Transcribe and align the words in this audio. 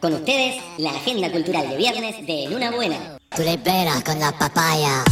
Con 0.00 0.14
ustedes, 0.14 0.62
la 0.78 0.90
agenda 0.90 1.30
cultural 1.30 1.68
de 1.68 1.76
viernes 1.76 2.26
de 2.26 2.46
Luna 2.50 2.70
Buena. 2.70 3.18
Tú 3.34 3.42
le 3.42 3.58
con. 3.58 5.04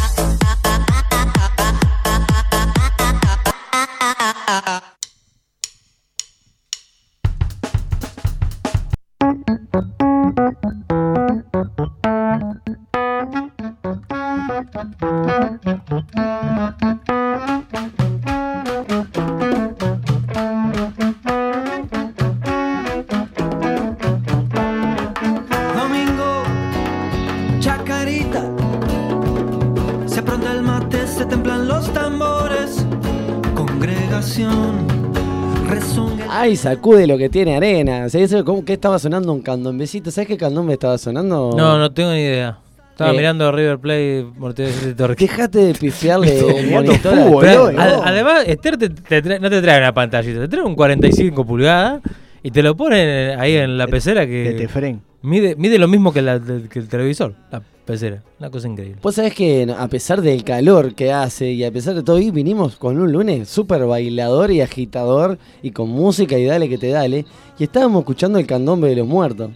Sacude 36.57 37.07
lo 37.07 37.17
que 37.19 37.29
tiene 37.29 37.57
arena. 37.57 38.09
¿Sabés 38.09 38.35
cómo 38.45 38.65
que 38.65 38.75
estaba 38.75 38.99
sonando 38.99 39.33
un 39.33 39.43
candombecito? 39.43 40.11
¿Sabes 40.11 40.29
qué 40.29 40.37
candombe 40.37 40.75
estaba 40.75 40.99
sonando? 40.99 41.53
No, 41.57 41.79
no 41.79 41.93
tengo 41.93 42.13
ni 42.13 42.21
idea. 42.21 42.59
Estaba 42.91 43.11
Eh. 43.13 43.17
mirando 43.17 43.53
River 43.53 43.79
Plate, 43.79 44.27
Mortadelo 44.39 44.91
y 44.91 44.95
Torque. 44.95 45.25
Dejate 45.27 45.59
de 45.59 45.75
pifiarle 45.75 46.39
el 46.61 46.71
monitor. 46.71 47.13
a- 47.15 47.25
fútbol, 47.25 47.45
Pero, 47.45 47.65
hoy, 47.65 47.75
ad- 47.77 47.97
¿no? 47.97 48.03
además, 48.05 48.45
Esther 48.47 48.77
te- 48.79 48.89
te 48.89 49.23
trae- 49.23 49.39
no 49.39 49.51
te 49.51 49.61
trae 49.61 49.79
una 49.79 49.93
pantallita, 49.93 50.41
te 50.41 50.49
trae 50.49 50.63
un 50.65 50.75
45 50.75 51.45
pulgadas 51.45 52.01
y 52.43 52.51
te 52.51 52.63
lo 52.63 52.75
pone 52.77 53.35
ahí 53.35 53.55
en 53.57 53.77
la 53.77 53.87
pecera 53.87 54.23
De 54.23 54.27
que 54.29 54.53
Tefren. 54.57 55.03
Mide, 55.27 55.57
mide 55.57 55.79
lo 55.79 55.89
mismo 55.89 56.13
que, 56.13 56.23
la- 56.23 56.41
que 56.41 56.79
el 56.79 56.89
televisor, 56.89 57.35
la 57.51 57.63
pecera. 57.85 58.23
Una 58.39 58.51
cosa 58.51 58.69
increíble. 58.69 58.99
Vos 59.03 59.15
sabés 59.15 59.35
que 59.35 59.73
a 59.79 59.89
pesar 59.89 60.21
del 60.23 60.43
calor 60.45 60.95
que 60.95 61.13
hace 61.13 61.53
y 61.53 61.63
a 61.65 61.71
pesar 61.71 61.95
de 61.95 62.03
todo, 62.03 62.17
hoy 62.17 62.31
vinimos 62.31 62.77
con 62.77 62.99
un 62.99 63.13
lunes 63.13 63.49
súper 63.49 63.85
bailador 63.87 64.51
y 64.51 64.61
agitador 64.61 65.39
y 65.63 65.71
con 65.71 65.89
música 65.89 66.37
y 66.39 66.45
dale 66.47 66.69
que 66.69 66.79
te 66.79 66.89
dale. 66.89 67.25
Y 67.59 67.65
estábamos 67.65 68.01
escuchando 68.01 68.39
el 68.39 68.47
candombe 68.47 68.89
de 68.89 68.97
los 68.97 69.07
muertos. 69.07 69.51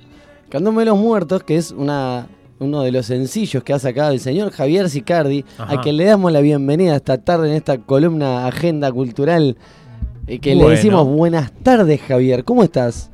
Candombe 0.49 0.81
de 0.83 0.87
los 0.87 0.99
muertos, 0.99 1.43
que 1.45 1.57
es 1.57 1.71
una, 1.73 2.27
uno 2.61 2.83
de 2.83 2.93
los 2.93 3.07
sencillos 3.07 3.63
que 3.65 3.73
ha 3.73 3.79
sacado 3.79 4.13
el 4.13 4.21
señor 4.21 4.51
Javier 4.53 4.89
Sicardi, 4.91 5.45
Ajá. 5.59 5.75
a 5.75 5.81
quien 5.81 5.97
le 5.97 6.05
damos 6.05 6.31
la 6.33 6.41
bienvenida 6.41 6.97
esta 6.97 7.19
tarde 7.19 7.49
en 7.51 7.55
esta 7.57 7.79
columna 7.79 8.47
Agenda 8.47 8.91
Cultural. 8.93 9.57
eh, 10.27 10.39
que 10.39 10.55
Bueno. 10.55 10.69
le 10.71 10.77
decimos 10.77 11.07
buenas 11.07 11.51
tardes, 11.65 12.01
Javier. 12.03 12.45
¿Cómo 12.45 12.63
estás? 12.63 13.10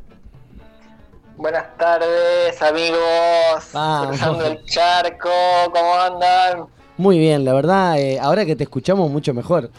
Buenas 1.36 1.76
tardes, 1.76 2.60
amigos. 2.62 3.64
Cruzando 4.08 4.46
el 4.46 4.64
charco, 4.64 5.28
¿cómo 5.72 5.94
andan? 5.94 6.66
Muy 6.96 7.18
bien, 7.18 7.44
la 7.44 7.52
verdad, 7.52 7.98
eh, 7.98 8.18
ahora 8.18 8.46
que 8.46 8.56
te 8.56 8.64
escuchamos 8.64 9.10
mucho 9.10 9.34
mejor. 9.34 9.70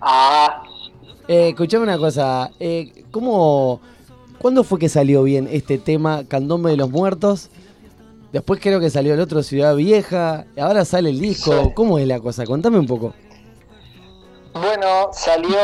Ah, 0.00 0.62
Eh, 1.28 1.50
escuchame 1.50 1.82
una 1.84 1.98
cosa, 1.98 2.50
eh, 2.58 3.04
¿cómo, 3.10 3.80
¿cuándo 4.38 4.64
fue 4.64 4.78
que 4.78 4.88
salió 4.88 5.22
bien 5.24 5.46
este 5.52 5.76
tema 5.76 6.24
Candombe 6.26 6.70
de 6.70 6.78
los 6.78 6.88
Muertos? 6.90 7.50
Después 8.32 8.60
creo 8.62 8.80
que 8.80 8.88
salió 8.88 9.12
el 9.12 9.20
otro 9.20 9.42
Ciudad 9.42 9.76
Vieja, 9.76 10.46
ahora 10.58 10.86
sale 10.86 11.10
el 11.10 11.20
disco, 11.20 11.52
Sí. 11.64 11.70
¿cómo 11.74 11.98
es 11.98 12.06
la 12.06 12.18
cosa? 12.20 12.44
Contame 12.46 12.78
un 12.78 12.86
poco. 12.86 13.12
Bueno, 14.78 15.10
salió 15.12 15.58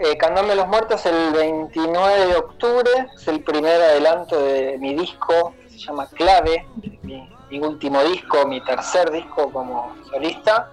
eh, 0.00 0.16
Candombe 0.18 0.50
de 0.50 0.56
los 0.56 0.68
Muertos 0.68 1.04
el 1.06 1.32
29 1.32 2.26
de 2.26 2.36
octubre. 2.36 2.90
Es 3.14 3.26
el 3.28 3.42
primer 3.42 3.80
adelanto 3.80 4.38
de 4.42 4.76
mi 4.78 4.94
disco, 4.94 5.54
que 5.62 5.70
se 5.70 5.78
llama 5.78 6.06
Clave. 6.14 6.66
Mi, 7.02 7.28
mi 7.50 7.58
último 7.60 8.02
disco, 8.04 8.46
mi 8.46 8.60
tercer 8.62 9.10
disco 9.10 9.50
como 9.50 9.94
solista. 10.10 10.68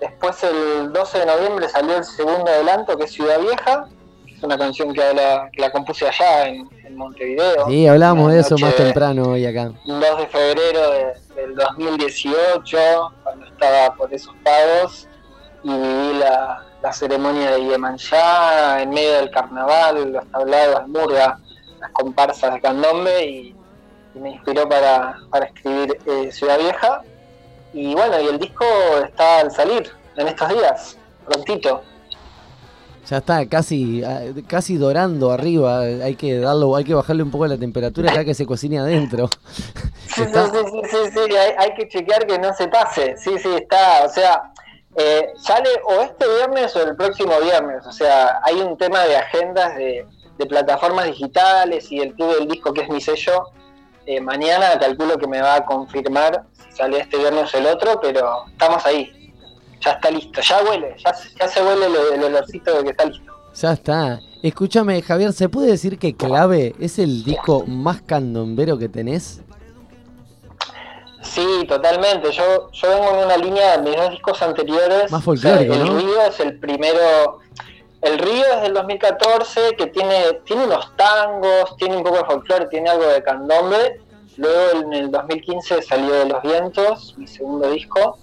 Después, 0.00 0.42
el 0.44 0.90
12 0.92 1.18
de 1.18 1.26
noviembre, 1.26 1.68
salió 1.68 1.96
el 1.96 2.04
segundo 2.04 2.50
adelanto, 2.50 2.96
que 2.96 3.04
es 3.04 3.12
Ciudad 3.12 3.38
Vieja. 3.40 3.86
que 4.26 4.34
Es 4.34 4.42
una 4.42 4.56
canción 4.56 4.94
que, 4.94 5.02
habla, 5.02 5.50
que 5.52 5.60
la 5.60 5.70
compuse 5.70 6.08
allá 6.08 6.48
en, 6.48 6.66
en 6.86 6.96
Montevideo. 6.96 7.66
Sí, 7.68 7.86
hablábamos 7.86 8.24
Una 8.24 8.34
de 8.34 8.40
eso 8.40 8.56
más 8.58 8.74
temprano 8.74 9.32
hoy 9.32 9.44
acá. 9.44 9.70
2 9.84 10.00
de 10.18 10.26
febrero 10.28 10.90
de- 10.92 11.20
del 11.34 11.54
2018, 11.54 12.78
cuando 13.22 13.46
estaba 13.46 13.94
por 13.96 14.12
esos 14.14 14.34
pagos, 14.42 15.06
y 15.62 15.68
viví 15.68 16.18
la, 16.18 16.64
la 16.82 16.92
ceremonia 16.92 17.52
de 17.52 17.64
Yemanjá 17.64 18.82
en 18.82 18.90
medio 18.90 19.12
del 19.14 19.30
carnaval, 19.30 20.12
los 20.12 20.26
tablados, 20.30 20.88
murga, 20.88 21.38
las 21.80 21.90
comparsas 21.92 22.54
de 22.54 22.60
candombe, 22.60 23.26
y, 23.26 23.54
y 24.14 24.18
me 24.18 24.30
inspiró 24.32 24.68
para, 24.68 25.18
para 25.30 25.46
escribir 25.46 25.98
eh, 26.06 26.32
Ciudad 26.32 26.58
Vieja. 26.58 27.02
Y 27.72 27.94
bueno, 27.94 28.20
y 28.20 28.26
el 28.26 28.38
disco 28.38 28.64
está 29.04 29.40
al 29.40 29.50
salir 29.50 29.90
en 30.16 30.28
estos 30.28 30.48
días, 30.48 30.96
prontito. 31.26 31.82
Ya 33.08 33.16
está 33.18 33.46
casi, 33.46 34.04
ah, 34.04 34.20
casi 34.46 34.76
dorando 34.76 35.30
arriba, 35.32 35.80
hay 35.80 36.14
que 36.14 36.38
darlo, 36.38 36.76
hay 36.76 36.84
que 36.84 36.94
bajarle 36.94 37.22
un 37.22 37.30
poco 37.30 37.46
la 37.46 37.56
temperatura 37.56 38.14
ya 38.14 38.24
que 38.24 38.34
se 38.34 38.46
cocina 38.46 38.82
adentro. 38.82 39.28
Sí, 40.10 40.24
sí, 40.24 40.32
sí, 40.34 40.80
sí, 40.90 40.96
sí, 41.12 41.36
hay, 41.36 41.52
hay 41.56 41.74
que 41.74 41.88
chequear 41.88 42.26
que 42.26 42.36
no 42.36 42.52
se 42.52 42.66
pase. 42.66 43.14
Sí, 43.16 43.38
sí, 43.38 43.48
está. 43.54 44.04
O 44.04 44.08
sea, 44.08 44.52
eh, 44.96 45.32
sale 45.36 45.68
o 45.84 46.00
este 46.02 46.26
viernes 46.26 46.74
o 46.76 46.82
el 46.82 46.96
próximo 46.96 47.38
viernes. 47.40 47.86
O 47.86 47.92
sea, 47.92 48.40
hay 48.42 48.60
un 48.60 48.76
tema 48.76 49.04
de 49.04 49.16
agendas 49.16 49.76
de, 49.76 50.06
plataformas 50.48 51.04
digitales 51.04 51.92
y 51.92 52.00
el 52.00 52.14
club 52.14 52.38
del 52.38 52.48
disco, 52.48 52.72
que 52.72 52.80
es 52.80 52.88
mi 52.88 52.98
sello. 52.98 53.50
Eh, 54.06 54.22
mañana 54.22 54.78
calculo 54.78 55.18
que 55.18 55.26
me 55.26 55.42
va 55.42 55.56
a 55.56 55.66
confirmar 55.66 56.44
si 56.54 56.72
sale 56.72 56.98
este 56.98 57.18
viernes 57.18 57.54
o 57.54 57.58
el 57.58 57.66
otro, 57.66 58.00
pero 58.00 58.46
estamos 58.50 58.84
ahí. 58.86 59.34
Ya 59.80 59.92
está 59.92 60.10
listo, 60.10 60.40
ya 60.40 60.62
huele, 60.64 60.96
ya, 60.96 61.12
ya 61.38 61.46
se 61.46 61.62
huele 61.62 61.86
el, 61.86 62.14
el 62.14 62.24
olorcito 62.24 62.74
de 62.74 62.84
que 62.84 62.90
está 62.90 63.04
listo. 63.04 63.32
Ya 63.54 63.72
está. 63.72 64.20
Escúchame, 64.42 65.02
Javier, 65.02 65.34
¿se 65.34 65.50
puede 65.50 65.72
decir 65.72 65.98
que 65.98 66.16
Clave 66.16 66.74
es 66.80 66.98
el 66.98 67.22
disco 67.22 67.66
más 67.66 68.00
candombero 68.00 68.78
que 68.78 68.88
tenés? 68.88 69.42
Sí, 71.22 71.64
totalmente. 71.68 72.30
Yo, 72.32 72.70
yo 72.72 72.88
vengo 72.90 73.10
en 73.10 73.24
una 73.26 73.36
línea 73.36 73.76
de 73.76 73.90
mis 73.90 73.96
dos 73.96 74.10
discos 74.10 74.42
anteriores. 74.42 75.10
Más 75.10 75.22
folclórico, 75.22 75.72
O 75.72 75.76
sea, 75.76 75.84
el 75.84 75.92
¿no? 75.92 75.98
Río 75.98 76.22
es 76.22 76.40
el 76.40 76.58
primero. 76.58 77.38
El 78.00 78.18
Río 78.18 78.44
es 78.56 78.62
del 78.62 78.74
2014, 78.74 79.76
que 79.76 79.88
tiene, 79.88 80.40
tiene 80.44 80.64
unos 80.64 80.96
tangos, 80.96 81.76
tiene 81.76 81.98
un 81.98 82.02
poco 82.02 82.16
de 82.18 82.24
folclore, 82.24 82.66
tiene 82.66 82.88
algo 82.88 83.06
de 83.06 83.22
candombe. 83.22 84.00
Luego 84.38 84.80
en 84.80 84.92
el 84.94 85.10
2015 85.10 85.82
salió 85.82 86.14
De 86.14 86.24
los 86.26 86.42
Vientos, 86.42 87.14
mi 87.18 87.26
segundo 87.26 87.70
disco. 87.70 88.18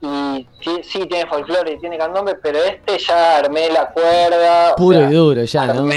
Y 0.00 0.46
sí, 0.60 1.06
tiene 1.06 1.26
folclore 1.26 1.72
y 1.72 1.78
tiene 1.80 1.98
candombe, 1.98 2.36
pero 2.36 2.62
este 2.62 2.98
ya 2.98 3.38
armé 3.38 3.68
la 3.70 3.90
cuerda. 3.90 4.74
o 4.74 4.76
Puro 4.76 4.98
sea, 4.98 5.10
y 5.10 5.12
duro, 5.12 5.42
ya, 5.42 5.66
¿no? 5.66 5.90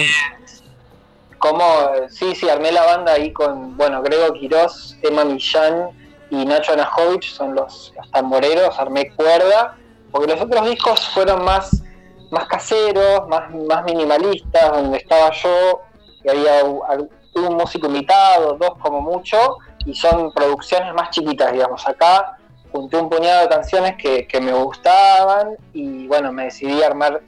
como, 1.37 1.63
sí, 2.09 2.35
sí, 2.35 2.49
armé 2.49 2.71
la 2.71 2.83
banda 2.83 3.13
ahí 3.13 3.31
con, 3.31 3.77
bueno, 3.77 4.01
Grego 4.01 4.33
Quirós, 4.33 4.97
Emma 5.01 5.23
Millán 5.23 5.89
y 6.29 6.45
Nacho 6.45 6.73
Anajovic, 6.73 7.23
son 7.23 7.55
los, 7.55 7.93
los 7.95 8.11
tamboreros, 8.11 8.79
armé 8.79 9.13
cuerda, 9.15 9.75
porque 10.11 10.33
los 10.33 10.41
otros 10.41 10.69
discos 10.69 11.07
fueron 11.09 11.43
más, 11.43 11.83
más 12.31 12.45
caseros, 12.47 13.27
más, 13.27 13.51
más 13.67 13.83
minimalistas, 13.83 14.71
donde 14.71 14.97
estaba 14.97 15.31
yo, 15.31 15.81
y 16.23 16.29
había 16.29 16.63
un 16.63 17.55
músico 17.55 17.87
invitado, 17.87 18.57
dos 18.59 18.73
como 18.79 19.01
mucho, 19.01 19.57
y 19.85 19.93
son 19.95 20.31
producciones 20.33 20.93
más 20.93 21.09
chiquitas, 21.11 21.51
digamos. 21.51 21.87
Acá 21.87 22.37
junté 22.71 22.97
un 22.97 23.09
puñado 23.09 23.43
de 23.43 23.49
canciones 23.49 23.95
que, 23.97 24.39
me 24.41 24.53
gustaban, 24.53 25.55
y 25.73 26.07
bueno, 26.07 26.31
me 26.31 26.45
decidí 26.45 26.81
a 26.83 26.87
armar 26.87 27.21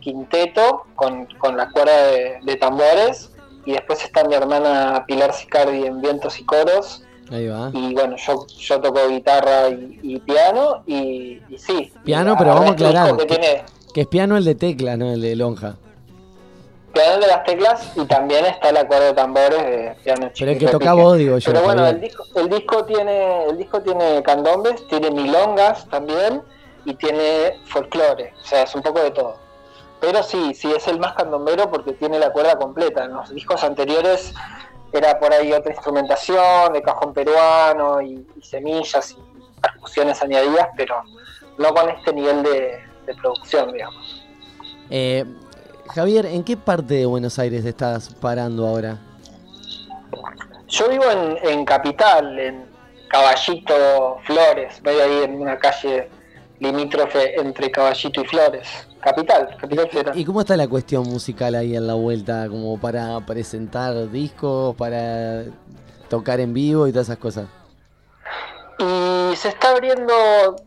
quinteto 0.00 0.86
con, 0.94 1.26
con 1.38 1.56
la 1.56 1.70
cuerda 1.70 1.92
de 2.42 2.56
tambores 2.56 3.32
y 3.68 3.72
después 3.72 4.02
está 4.02 4.24
mi 4.24 4.34
hermana 4.34 5.04
Pilar 5.06 5.34
Sicardi 5.34 5.84
en 5.84 6.00
vientos 6.00 6.40
y 6.40 6.44
coros 6.46 7.02
Ahí 7.30 7.46
va. 7.48 7.70
y 7.74 7.92
bueno 7.94 8.16
yo 8.16 8.46
yo 8.58 8.80
toco 8.80 9.08
guitarra 9.08 9.68
y, 9.68 9.98
y 10.02 10.18
piano 10.20 10.82
y, 10.86 11.40
y 11.48 11.58
sí 11.58 11.92
Piano, 12.04 12.34
pero 12.38 12.50
vamos 12.54 12.70
a 12.70 12.72
aclarar 12.72 13.16
que 13.16 13.26
que- 13.26 13.36
tiene 13.36 13.64
Que 13.92 14.00
es 14.02 14.06
piano 14.06 14.36
el 14.36 14.44
de 14.44 14.54
tecla, 14.54 14.96
no 14.96 15.12
el 15.12 15.20
de 15.20 15.36
lonja. 15.36 15.76
piano 16.92 17.20
de 17.20 17.26
las 17.26 17.44
teclas 17.44 17.92
y 17.96 18.04
también 18.06 18.44
está 18.46 18.72
la 18.72 18.86
cuerda 18.86 19.06
de 19.06 19.12
tambores 19.14 19.62
de 19.62 19.96
piano 20.04 20.30
Pero 20.38 20.50
el 20.52 20.58
que 20.58 20.66
toca 20.68 20.94
vos, 20.94 21.16
digo 21.18 21.38
yo. 21.38 21.52
Pero 21.52 21.64
bueno, 21.64 21.86
el 21.86 22.00
disco, 22.00 22.24
el 22.34 22.48
disco 22.48 22.84
tiene, 22.84 23.44
el 23.44 23.56
disco 23.58 23.80
tiene 23.82 24.22
candombes, 24.22 24.86
tiene 24.88 25.10
milongas 25.10 25.86
también 25.88 26.42
y 26.84 26.94
tiene 26.94 27.52
folclore, 27.66 28.32
o 28.42 28.44
sea, 28.46 28.62
es 28.62 28.74
un 28.74 28.82
poco 28.82 29.00
de 29.00 29.10
todo. 29.10 29.36
Pero 30.00 30.22
sí, 30.22 30.54
sí 30.54 30.72
es 30.74 30.86
el 30.88 30.98
más 31.00 31.12
candombero 31.14 31.68
porque 31.70 31.92
tiene 31.92 32.18
la 32.20 32.30
cuerda 32.30 32.56
completa. 32.56 33.04
En 33.04 33.14
los 33.14 33.30
discos 33.34 33.64
anteriores 33.64 34.32
era 34.92 35.18
por 35.18 35.32
ahí 35.32 35.52
otra 35.52 35.72
instrumentación 35.72 36.72
de 36.72 36.82
cajón 36.82 37.12
peruano 37.12 38.00
y, 38.00 38.26
y 38.36 38.42
semillas 38.42 39.12
y 39.12 39.60
percusiones 39.60 40.20
añadidas, 40.22 40.68
pero 40.76 41.02
no 41.58 41.74
con 41.74 41.88
este 41.90 42.12
nivel 42.12 42.42
de, 42.42 42.80
de 43.06 43.14
producción, 43.14 43.72
digamos. 43.72 44.24
Eh, 44.90 45.24
Javier, 45.94 46.26
¿en 46.26 46.44
qué 46.44 46.56
parte 46.56 46.94
de 46.94 47.06
Buenos 47.06 47.38
Aires 47.38 47.64
estás 47.64 48.14
parando 48.14 48.66
ahora? 48.66 48.98
Yo 50.68 50.88
vivo 50.88 51.04
en, 51.10 51.38
en 51.48 51.64
Capital, 51.64 52.38
en 52.38 52.66
Caballito 53.08 54.18
Flores, 54.24 54.80
voy 54.82 54.94
ahí 54.96 55.22
en 55.24 55.40
una 55.40 55.58
calle 55.58 56.10
limítrofe 56.60 57.40
entre 57.40 57.70
Caballito 57.70 58.20
y 58.20 58.26
Flores. 58.26 58.87
Capital, 59.00 59.56
Capital 59.60 59.88
Federal. 59.90 60.18
¿Y 60.18 60.24
cómo 60.24 60.40
está 60.40 60.56
la 60.56 60.68
cuestión 60.68 61.04
musical 61.04 61.54
ahí 61.54 61.76
en 61.76 61.86
la 61.86 61.94
vuelta? 61.94 62.48
Como 62.48 62.78
para 62.80 63.20
presentar 63.20 64.10
discos, 64.10 64.74
para 64.76 65.44
tocar 66.08 66.40
en 66.40 66.52
vivo 66.52 66.86
y 66.86 66.92
todas 66.92 67.08
esas 67.08 67.18
cosas. 67.18 67.46
Y 68.78 69.34
se 69.36 69.48
está 69.48 69.70
abriendo, 69.70 70.14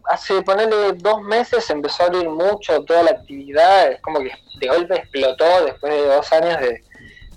hace 0.06 0.42
ponerle 0.42 0.94
dos 0.98 1.22
meses 1.22 1.70
empezó 1.70 2.04
a 2.04 2.06
abrir 2.08 2.28
mucho 2.28 2.84
toda 2.84 3.04
la 3.04 3.12
actividad, 3.12 3.90
es 3.90 4.02
como 4.02 4.20
que 4.20 4.32
de 4.60 4.68
golpe 4.68 4.96
explotó 4.96 5.66
después 5.66 5.94
de 5.94 6.08
dos 6.08 6.32
años 6.34 6.60
de, 6.60 6.84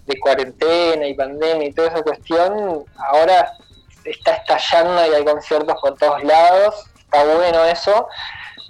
de 0.07 0.21
cuarentena 0.21 1.07
y 1.07 1.15
pandemia 1.15 1.69
y 1.69 1.73
toda 1.73 1.89
esa 1.89 2.03
cuestión, 2.03 2.85
ahora 2.97 3.53
está 4.05 4.35
estallando 4.35 5.07
y 5.07 5.15
hay 5.15 5.25
conciertos 5.25 5.77
por 5.81 5.97
todos 5.97 6.25
lados, 6.25 6.75
está 6.99 7.25
bueno 7.25 7.65
eso, 7.65 8.09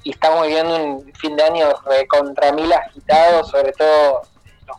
y 0.05 0.11
estamos 0.11 0.47
viviendo 0.47 0.77
un 0.77 1.13
fin 1.15 1.35
de 1.35 1.43
año 1.43 1.69
contra 2.09 2.53
mil 2.53 2.73
agitado, 2.73 3.43
sobre 3.45 3.73
todo 3.73 4.23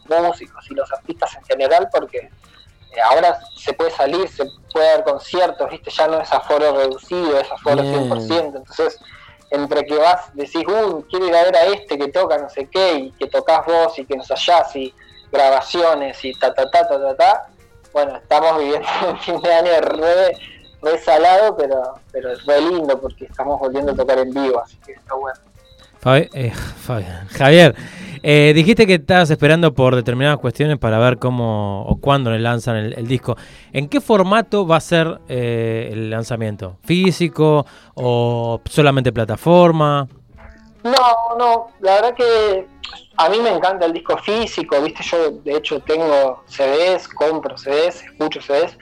los 0.05 0.21
músicos 0.21 0.65
y 0.69 0.75
los 0.75 0.91
artistas 0.91 1.35
en 1.35 1.43
general, 1.45 1.89
porque 1.91 2.17
eh, 2.17 3.01
ahora 3.03 3.39
se 3.55 3.73
puede 3.73 3.91
salir, 3.91 4.29
se 4.29 4.45
puede 4.71 4.87
dar 4.87 5.03
conciertos, 5.03 5.69
¿viste? 5.69 5.89
Ya 5.89 6.07
no 6.07 6.21
es 6.21 6.31
aforo 6.31 6.77
reducido, 6.77 7.39
es 7.39 7.51
aforo 7.51 7.81
Bien. 7.81 8.09
100%. 8.09 8.57
Entonces, 8.57 8.99
entre 9.49 9.83
que 9.85 9.95
vas, 9.95 10.33
decís, 10.33 10.63
uy, 10.67 11.03
quiero 11.09 11.27
ir 11.27 11.35
a 11.35 11.43
ver 11.43 11.55
a 11.55 11.65
este 11.65 11.97
que 11.97 12.07
toca 12.09 12.37
no 12.37 12.49
sé 12.49 12.69
qué, 12.69 12.93
y 12.93 13.11
que 13.13 13.27
tocas 13.27 13.65
vos 13.65 13.97
y 13.97 14.05
que 14.05 14.15
nos 14.15 14.27
hallás, 14.27 14.75
y 14.75 14.93
grabaciones 15.31 16.23
y 16.23 16.33
ta 16.33 16.53
ta 16.53 16.69
ta 16.69 16.87
ta 16.87 16.99
ta 16.99 17.15
ta. 17.15 17.47
Bueno, 17.93 18.17
estamos 18.17 18.59
viviendo 18.59 18.87
un 19.09 19.19
fin 19.19 19.41
de 19.41 19.53
año 19.53 19.81
re, 19.81 20.37
re 20.81 20.97
salado, 20.99 21.55
pero, 21.57 21.81
pero 22.11 22.31
es 22.31 22.45
re 22.45 22.61
lindo 22.61 22.99
porque 22.99 23.25
estamos 23.25 23.59
volviendo 23.59 23.91
a 23.91 23.95
tocar 23.95 24.19
en 24.19 24.31
vivo, 24.31 24.61
así 24.63 24.77
que 24.85 24.93
está 24.93 25.15
bueno. 25.15 25.39
Fabi- 26.01 26.29
eh. 26.33 26.53
Javier, 27.31 27.75
eh, 28.21 28.51
dijiste 28.53 28.85
que 28.85 28.95
estabas 28.95 29.29
esperando 29.31 29.73
por 29.73 29.95
determinadas 29.95 30.37
cuestiones 30.37 30.77
para 30.77 30.99
ver 30.99 31.17
cómo 31.17 31.83
o 31.87 31.95
cuándo 31.99 32.29
le 32.29 32.39
lanzan 32.39 32.75
el, 32.75 32.93
el 32.93 33.07
disco. 33.07 33.35
¿En 33.73 33.89
qué 33.89 33.99
formato 34.01 34.67
va 34.67 34.75
a 34.77 34.81
ser 34.81 35.19
eh, 35.27 35.89
el 35.91 36.11
lanzamiento? 36.11 36.77
¿Físico 36.83 37.65
o 37.95 38.61
solamente 38.69 39.11
plataforma? 39.11 40.07
No, 40.83 41.37
no, 41.39 41.67
la 41.81 41.95
verdad 41.95 42.13
que 42.13 42.67
a 43.17 43.29
mí 43.29 43.39
me 43.39 43.49
encanta 43.49 43.87
el 43.87 43.93
disco 43.93 44.15
físico, 44.19 44.79
viste, 44.83 45.01
yo 45.03 45.31
de 45.43 45.57
hecho 45.57 45.79
tengo 45.79 46.43
CDs, 46.45 47.07
compro 47.07 47.57
CDs, 47.57 48.03
escucho 48.03 48.39
CDs, 48.39 48.77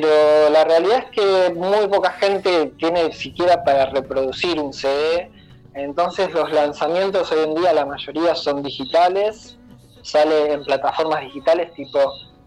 pero 0.00 0.50
la 0.50 0.64
realidad 0.64 1.04
es 1.04 1.10
que 1.12 1.54
muy 1.54 1.86
poca 1.86 2.10
gente 2.12 2.72
tiene 2.78 3.12
siquiera 3.12 3.62
para 3.62 3.86
reproducir 3.86 4.58
un 4.58 4.72
CD, 4.72 5.30
entonces 5.74 6.32
los 6.32 6.50
lanzamientos 6.50 7.30
hoy 7.30 7.44
en 7.44 7.54
día 7.54 7.72
la 7.72 7.86
mayoría 7.86 8.34
son 8.34 8.64
digitales, 8.64 9.56
sale 10.02 10.52
en 10.52 10.64
plataformas 10.64 11.20
digitales 11.20 11.72
tipo 11.74 12.00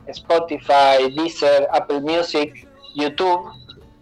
Spotify, 0.07 1.09
Deezer, 1.15 1.69
Apple 1.71 2.01
Music, 2.01 2.67
YouTube, 2.95 3.49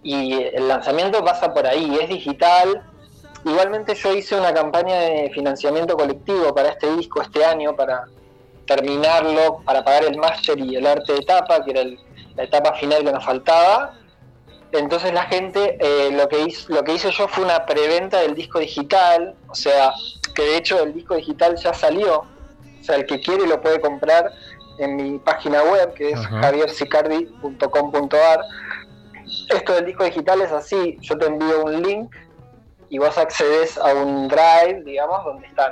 y 0.02 0.42
el 0.42 0.68
lanzamiento 0.68 1.24
pasa 1.24 1.54
por 1.54 1.68
ahí, 1.68 1.98
es 2.02 2.10
digital, 2.10 2.84
Igualmente 3.48 3.94
yo 3.94 4.12
hice 4.12 4.36
una 4.36 4.52
campaña 4.52 5.02
de 5.02 5.30
financiamiento 5.32 5.96
colectivo 5.96 6.52
para 6.56 6.70
este 6.70 6.96
disco 6.96 7.22
este 7.22 7.46
año, 7.46 7.76
para 7.76 8.06
terminarlo, 8.66 9.62
para 9.64 9.84
pagar 9.84 10.06
el 10.06 10.18
máster 10.18 10.58
y 10.60 10.76
el 10.76 10.88
arte 10.88 11.14
de 11.14 11.20
etapa, 11.20 11.64
que 11.64 11.70
era 11.70 11.82
el- 11.82 12.00
la 12.36 12.44
etapa 12.44 12.74
final 12.74 13.04
que 13.04 13.12
nos 13.12 13.26
faltaba. 13.26 13.94
Entonces 14.72 15.14
la 15.14 15.24
gente, 15.24 15.78
eh, 15.80 16.12
lo, 16.12 16.28
que 16.28 16.42
hizo, 16.42 16.72
lo 16.74 16.84
que 16.84 16.94
hice 16.94 17.10
yo 17.12 17.28
fue 17.28 17.44
una 17.46 17.66
preventa 17.66 18.20
del 18.20 18.36
disco 18.36 18.60
digital, 18.60 19.34
o 19.48 19.56
sea, 19.56 19.94
que 20.34 20.44
de 20.44 20.58
hecho 20.58 20.84
el 20.84 20.94
disco 20.94 21.16
digital 21.16 21.56
ya 21.56 21.74
salió, 21.74 22.20
o 22.20 22.84
sea, 22.84 22.96
el 22.96 23.06
que 23.06 23.22
quiere 23.22 23.48
lo 23.48 23.62
puede 23.62 23.80
comprar 23.80 24.34
en 24.80 24.98
mi 24.98 25.18
página 25.20 25.64
web, 25.64 25.94
que 25.94 26.10
es 26.12 26.20
javiersicardi.com.ar. 26.28 28.42
Esto 29.50 29.74
del 29.74 29.86
disco 29.86 30.04
digital 30.04 30.42
es 30.42 30.52
así, 30.52 30.98
yo 31.02 31.18
te 31.18 31.28
envío 31.28 31.64
un 31.64 31.82
link 31.82 32.14
y 32.90 32.98
vos 32.98 33.18
accedes 33.18 33.78
a 33.78 33.94
un 33.94 34.28
drive, 34.28 34.84
digamos, 34.84 35.24
donde 35.24 35.48
están 35.48 35.72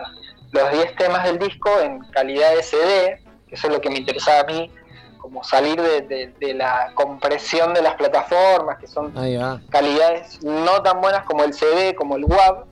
los 0.51 0.71
10 0.71 0.95
temas 0.95 1.25
del 1.25 1.39
disco 1.39 1.69
en 1.81 1.99
calidad 2.11 2.57
SD, 2.57 3.19
que 3.47 3.55
eso 3.55 3.67
es 3.67 3.73
lo 3.73 3.81
que 3.81 3.89
me 3.89 3.97
interesaba 3.97 4.39
a 4.41 4.45
mí, 4.45 4.71
como 5.23 5.41
salir 5.41 5.81
de, 5.81 6.01
de- 6.01 6.33
de 6.37 6.53
la 6.53 6.91
compresión 6.95 7.73
de 7.73 7.81
las 7.81 7.95
plataformas, 7.95 8.77
que 8.77 8.87
son 8.87 9.13
calidades 9.69 10.43
no 10.43 10.83
tan 10.83 10.99
buenas 10.99 11.23
como 11.23 11.45
el 11.45 11.53
CD, 11.53 11.95
como 11.95 12.17
el 12.17 12.25
WAV. 12.25 12.65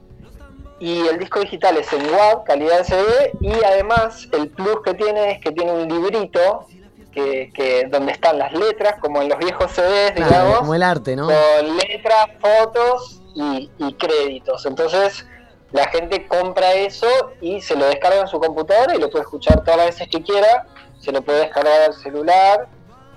Y 0.79 1.07
el 1.07 1.17
disco 1.17 1.39
digital 1.39 1.77
es 1.77 1.93
en 1.93 2.13
WAV, 2.13 2.43
calidad 2.43 2.81
SD, 2.83 3.37
y 3.39 3.53
además 3.63 4.27
el 4.33 4.49
plus 4.49 4.81
que 4.83 4.93
tiene 4.95 5.31
es 5.31 5.39
que 5.39 5.51
tiene 5.53 5.71
un 5.71 5.87
librito 5.87 6.67
que, 7.13 7.51
que 7.53 7.87
donde 7.89 8.11
están 8.11 8.37
las 8.37 8.51
letras, 8.51 8.95
como 8.99 9.21
en 9.21 9.29
los 9.29 9.37
viejos 9.39 9.71
CDs, 9.71 10.11
Claro, 10.11 10.29
digamos 10.29 10.57
como 10.59 10.75
el 10.75 10.83
arte, 10.83 11.15
¿no? 11.15 11.27
con 11.27 11.77
letras, 11.77 12.25
fotos 12.41 13.21
y, 13.33 13.71
y 13.77 13.93
créditos. 13.93 14.65
Entonces 14.65 15.25
la 15.71 15.87
gente 15.87 16.27
compra 16.27 16.73
eso 16.73 17.07
y 17.39 17.61
se 17.61 17.77
lo 17.77 17.85
descarga 17.85 18.19
en 18.19 18.27
su 18.27 18.41
computadora 18.41 18.93
y 18.93 18.99
lo 18.99 19.09
puede 19.09 19.23
escuchar 19.23 19.61
todas 19.63 19.77
las 19.77 19.85
veces 19.85 20.09
que 20.09 20.21
quiera, 20.21 20.65
se 21.01 21.11
lo 21.11 21.21
puede 21.21 21.41
descargar 21.41 21.81
al 21.81 21.93
celular 21.93 22.67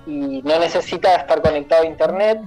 y 0.07 0.43
no 0.43 0.59
necesita 0.59 1.15
estar 1.15 1.41
conectado 1.43 1.83
a 1.83 1.87
internet, 1.87 2.41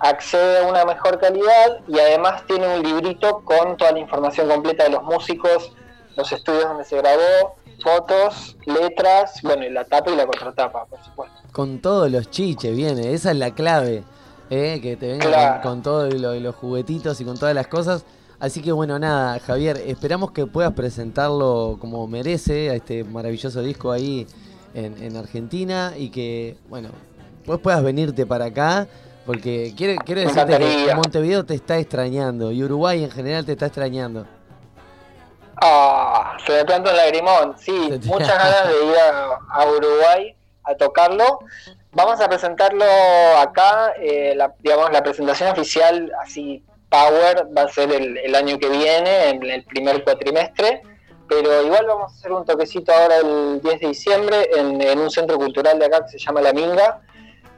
accede 0.00 0.58
a 0.64 0.68
una 0.68 0.84
mejor 0.84 1.18
calidad 1.18 1.78
y 1.88 1.98
además 1.98 2.44
tiene 2.46 2.66
un 2.76 2.82
librito 2.82 3.40
con 3.44 3.76
toda 3.76 3.92
la 3.92 3.98
información 4.00 4.48
completa 4.48 4.84
de 4.84 4.90
los 4.90 5.02
músicos, 5.02 5.72
los 6.16 6.30
estudios 6.32 6.64
donde 6.64 6.84
se 6.84 6.96
grabó, 6.96 7.56
fotos, 7.82 8.56
letras, 8.66 9.40
bueno, 9.42 9.64
y 9.64 9.70
la 9.70 9.84
tapa 9.84 10.10
y 10.10 10.16
la 10.16 10.26
contratapa, 10.26 10.84
por 10.86 11.02
supuesto. 11.02 11.36
Con 11.52 11.80
todos 11.80 12.10
los 12.10 12.30
chiches, 12.30 12.76
viene. 12.76 13.12
Esa 13.12 13.30
es 13.32 13.36
la 13.36 13.52
clave. 13.52 14.04
¿eh? 14.50 14.80
Que 14.82 14.96
te 14.96 15.06
venga 15.08 15.26
Claro. 15.26 15.62
con, 15.62 15.70
con 15.72 15.82
todos 15.82 16.14
lo- 16.14 16.34
los 16.34 16.54
juguetitos 16.56 17.20
y 17.20 17.24
con 17.24 17.38
todas 17.38 17.54
las 17.54 17.66
cosas. 17.68 18.04
Así 18.38 18.60
que 18.60 18.70
bueno, 18.72 18.98
nada, 18.98 19.38
Javier, 19.40 19.78
esperamos 19.86 20.32
que 20.32 20.46
puedas 20.46 20.72
presentarlo 20.72 21.78
como 21.80 22.06
merece 22.06 22.70
a 22.70 22.74
este 22.74 23.02
maravilloso 23.04 23.62
disco 23.62 23.90
ahí 23.92 24.26
en, 24.74 25.02
en 25.02 25.16
Argentina 25.16 25.92
y 25.96 26.10
que, 26.10 26.56
bueno, 26.68 26.90
pues 27.44 27.58
puedas 27.60 27.82
venirte 27.82 28.26
para 28.26 28.46
acá. 28.46 28.86
Porque 29.26 29.72
quiero, 29.76 30.02
quiero 30.04 30.22
decirte 30.22 30.58
que. 30.58 30.94
Montevideo 30.94 31.44
te 31.44 31.54
está 31.54 31.78
extrañando 31.78 32.50
y 32.50 32.62
Uruguay 32.64 33.04
en 33.04 33.10
general 33.10 33.44
te 33.46 33.52
está 33.52 33.66
extrañando. 33.66 34.26
Ah, 35.60 36.36
se 36.44 36.52
me 36.52 36.64
planta 36.64 36.90
un 36.90 36.96
lagrimón. 36.96 37.54
Sí, 37.58 38.00
muchas 38.04 38.28
ganas 38.36 38.68
de 38.68 38.84
ir 38.84 38.94
a, 38.96 39.38
a 39.48 39.66
Uruguay 39.66 40.34
a 40.64 40.74
tocarlo. 40.74 41.40
Vamos 41.92 42.20
a 42.20 42.28
presentarlo 42.28 42.84
acá, 43.38 43.92
eh, 44.00 44.34
la, 44.34 44.54
digamos, 44.60 44.90
la 44.90 45.02
presentación 45.02 45.50
oficial, 45.50 46.10
así, 46.22 46.64
Power, 46.88 47.46
va 47.56 47.62
a 47.62 47.68
ser 47.68 47.92
el, 47.92 48.16
el 48.18 48.34
año 48.34 48.58
que 48.58 48.68
viene, 48.68 49.30
en 49.30 49.42
el 49.44 49.62
primer 49.64 50.02
cuatrimestre. 50.02 50.82
Pero 51.34 51.62
igual 51.62 51.86
vamos 51.86 52.12
a 52.12 52.14
hacer 52.14 52.30
un 52.30 52.44
toquecito 52.44 52.92
ahora 52.92 53.16
el 53.16 53.62
10 53.62 53.80
de 53.80 53.88
diciembre 53.88 54.50
en, 54.54 54.82
en 54.82 54.98
un 54.98 55.10
centro 55.10 55.38
cultural 55.38 55.78
de 55.78 55.86
acá 55.86 56.04
que 56.04 56.10
se 56.10 56.18
llama 56.18 56.42
La 56.42 56.52
Minga. 56.52 57.00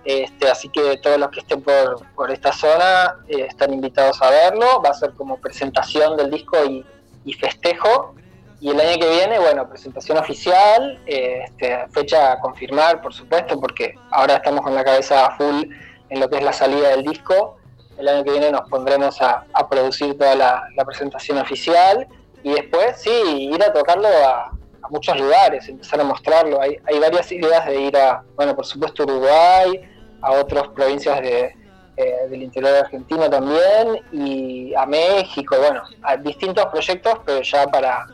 Este, 0.05 0.49
así 0.49 0.69
que 0.69 0.99
todos 0.99 1.19
los 1.19 1.29
que 1.31 1.41
estén 1.41 1.61
por, 1.61 2.07
por 2.15 2.31
esta 2.31 2.53
zona 2.53 3.17
eh, 3.27 3.47
están 3.49 3.73
invitados 3.73 4.23
a 4.23 4.31
verlo. 4.31 4.81
Va 4.81 4.91
a 4.91 4.95
ser 4.95 5.13
como 5.15 5.39
presentación 5.39 6.17
del 6.17 6.31
disco 6.31 6.57
y, 6.65 6.87
y 7.25 7.33
festejo. 7.33 8.15
Y 8.61 8.71
el 8.71 8.81
año 8.81 8.97
que 9.01 9.11
viene, 9.11 9.41
bueno, 9.41 9.69
presentación 9.69 10.19
oficial, 10.19 11.01
eh, 11.07 11.43
este, 11.47 11.89
fecha 11.89 12.31
a 12.31 12.39
confirmar, 12.39 13.03
por 13.03 13.13
supuesto, 13.13 13.59
porque 13.59 13.97
ahora 14.13 14.37
estamos 14.37 14.63
con 14.63 14.77
la 14.77 14.85
cabeza 14.85 15.33
full 15.37 15.65
en 16.11 16.21
lo 16.21 16.31
que 16.31 16.37
es 16.37 16.45
la 16.45 16.53
salida 16.53 16.91
del 16.91 17.03
disco. 17.03 17.57
El 17.99 18.07
año 18.07 18.23
que 18.23 18.31
viene 18.31 18.53
nos 18.53 18.69
pondremos 18.71 19.21
a, 19.21 19.47
a 19.53 19.69
producir 19.69 20.17
toda 20.17 20.37
la, 20.37 20.69
la 20.77 20.85
presentación 20.85 21.39
oficial 21.39 22.07
y 22.45 22.53
después, 22.53 23.01
sí, 23.01 23.11
ir 23.51 23.63
a 23.63 23.73
tocarlo 23.73 24.07
a, 24.07 24.53
muchos 24.91 25.19
lugares, 25.19 25.67
empezar 25.67 25.99
a 25.99 26.05
mostrarlo. 26.05 26.61
Hay, 26.61 26.77
hay 26.85 26.99
varias 26.99 27.33
ideas 27.33 27.65
de 27.65 27.81
ir 27.81 27.97
a, 27.97 28.23
bueno, 28.37 28.55
por 28.55 28.67
supuesto, 28.67 29.05
Uruguay, 29.05 29.81
a 30.21 30.33
otras 30.33 30.69
provincias 30.69 31.23
de, 31.23 31.57
eh, 31.97 32.15
del 32.29 32.43
interior 32.43 32.73
de 32.73 32.79
Argentina 32.81 33.31
también 33.31 34.03
y 34.13 34.75
a 34.75 34.85
México, 34.85 35.57
bueno, 35.59 35.85
a 36.03 36.19
distintos 36.19 36.67
proyectos, 36.67 37.21
pero 37.25 37.41
ya 37.41 37.67
para, 37.67 38.09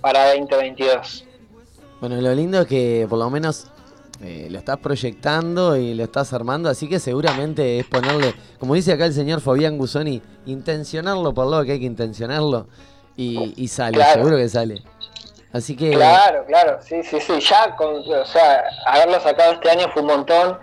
para 0.00 0.34
2022. 0.34 1.26
Bueno, 2.00 2.18
lo 2.18 2.34
lindo 2.34 2.62
es 2.62 2.66
que 2.66 3.06
por 3.10 3.18
lo 3.18 3.28
menos 3.28 3.66
eh, 4.22 4.48
lo 4.50 4.58
estás 4.58 4.78
proyectando 4.78 5.76
y 5.76 5.92
lo 5.92 6.04
estás 6.04 6.32
armando, 6.32 6.70
así 6.70 6.88
que 6.88 6.98
seguramente 6.98 7.78
es 7.78 7.86
ponerle, 7.86 8.34
como 8.58 8.74
dice 8.74 8.94
acá 8.94 9.04
el 9.04 9.12
señor 9.12 9.42
Fabián 9.42 9.76
Gusoni, 9.76 10.22
intencionarlo 10.46 11.34
por 11.34 11.46
lo 11.46 11.62
que 11.62 11.72
hay 11.72 11.80
que 11.80 11.86
intencionarlo 11.86 12.68
y, 13.16 13.54
y 13.56 13.68
sale, 13.68 13.96
Claro. 13.96 14.12
seguro 14.14 14.36
que 14.36 14.48
sale. 14.48 14.82
Así 15.52 15.74
que 15.76 15.90
Claro, 15.92 16.44
claro, 16.46 16.78
sí, 16.82 17.02
sí, 17.02 17.18
sí. 17.20 17.40
Ya, 17.40 17.74
con, 17.76 17.96
o 17.96 18.24
sea, 18.26 18.64
haberlo 18.86 19.18
sacado 19.20 19.52
este 19.52 19.70
año 19.70 19.88
fue 19.92 20.02
un 20.02 20.08
montón, 20.08 20.58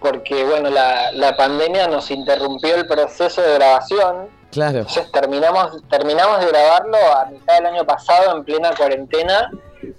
porque, 0.00 0.44
bueno, 0.44 0.68
la, 0.70 1.12
la 1.12 1.34
pandemia 1.36 1.88
nos 1.88 2.10
interrumpió 2.10 2.74
el 2.74 2.86
proceso 2.86 3.40
de 3.40 3.54
grabación. 3.54 4.28
claro. 4.52 4.80
Entonces 4.80 5.10
terminamos, 5.12 5.82
terminamos 5.88 6.40
de 6.40 6.46
grabarlo 6.48 6.96
a 7.16 7.24
mitad 7.26 7.54
del 7.56 7.66
año 7.66 7.84
pasado, 7.86 8.36
en 8.36 8.44
plena 8.44 8.74
cuarentena, 8.76 9.50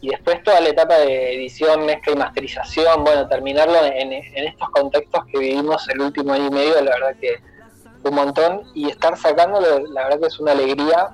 y 0.02 0.10
después 0.10 0.44
toda 0.44 0.62
la 0.62 0.70
etapa 0.70 0.96
de 1.00 1.34
edición, 1.36 1.86
mezcla 1.86 2.14
y 2.14 2.16
masterización, 2.18 3.04
bueno, 3.04 3.28
terminarlo 3.28 3.84
en, 3.84 4.14
en 4.14 4.48
estos 4.48 4.70
contextos 4.70 5.26
que 5.32 5.40
vivimos 5.40 5.88
el 5.90 6.02
último 6.02 6.34
año 6.34 6.48
y 6.48 6.52
medio, 6.52 6.76
la 6.82 6.92
verdad 6.92 7.16
que 7.20 7.40
un 8.04 8.14
montón, 8.16 8.62
y 8.76 8.90
estar 8.90 9.18
sacándolo, 9.18 9.80
la 9.88 10.04
verdad 10.04 10.20
que 10.20 10.28
es 10.28 10.40
una 10.40 10.52
alegría 10.52 11.10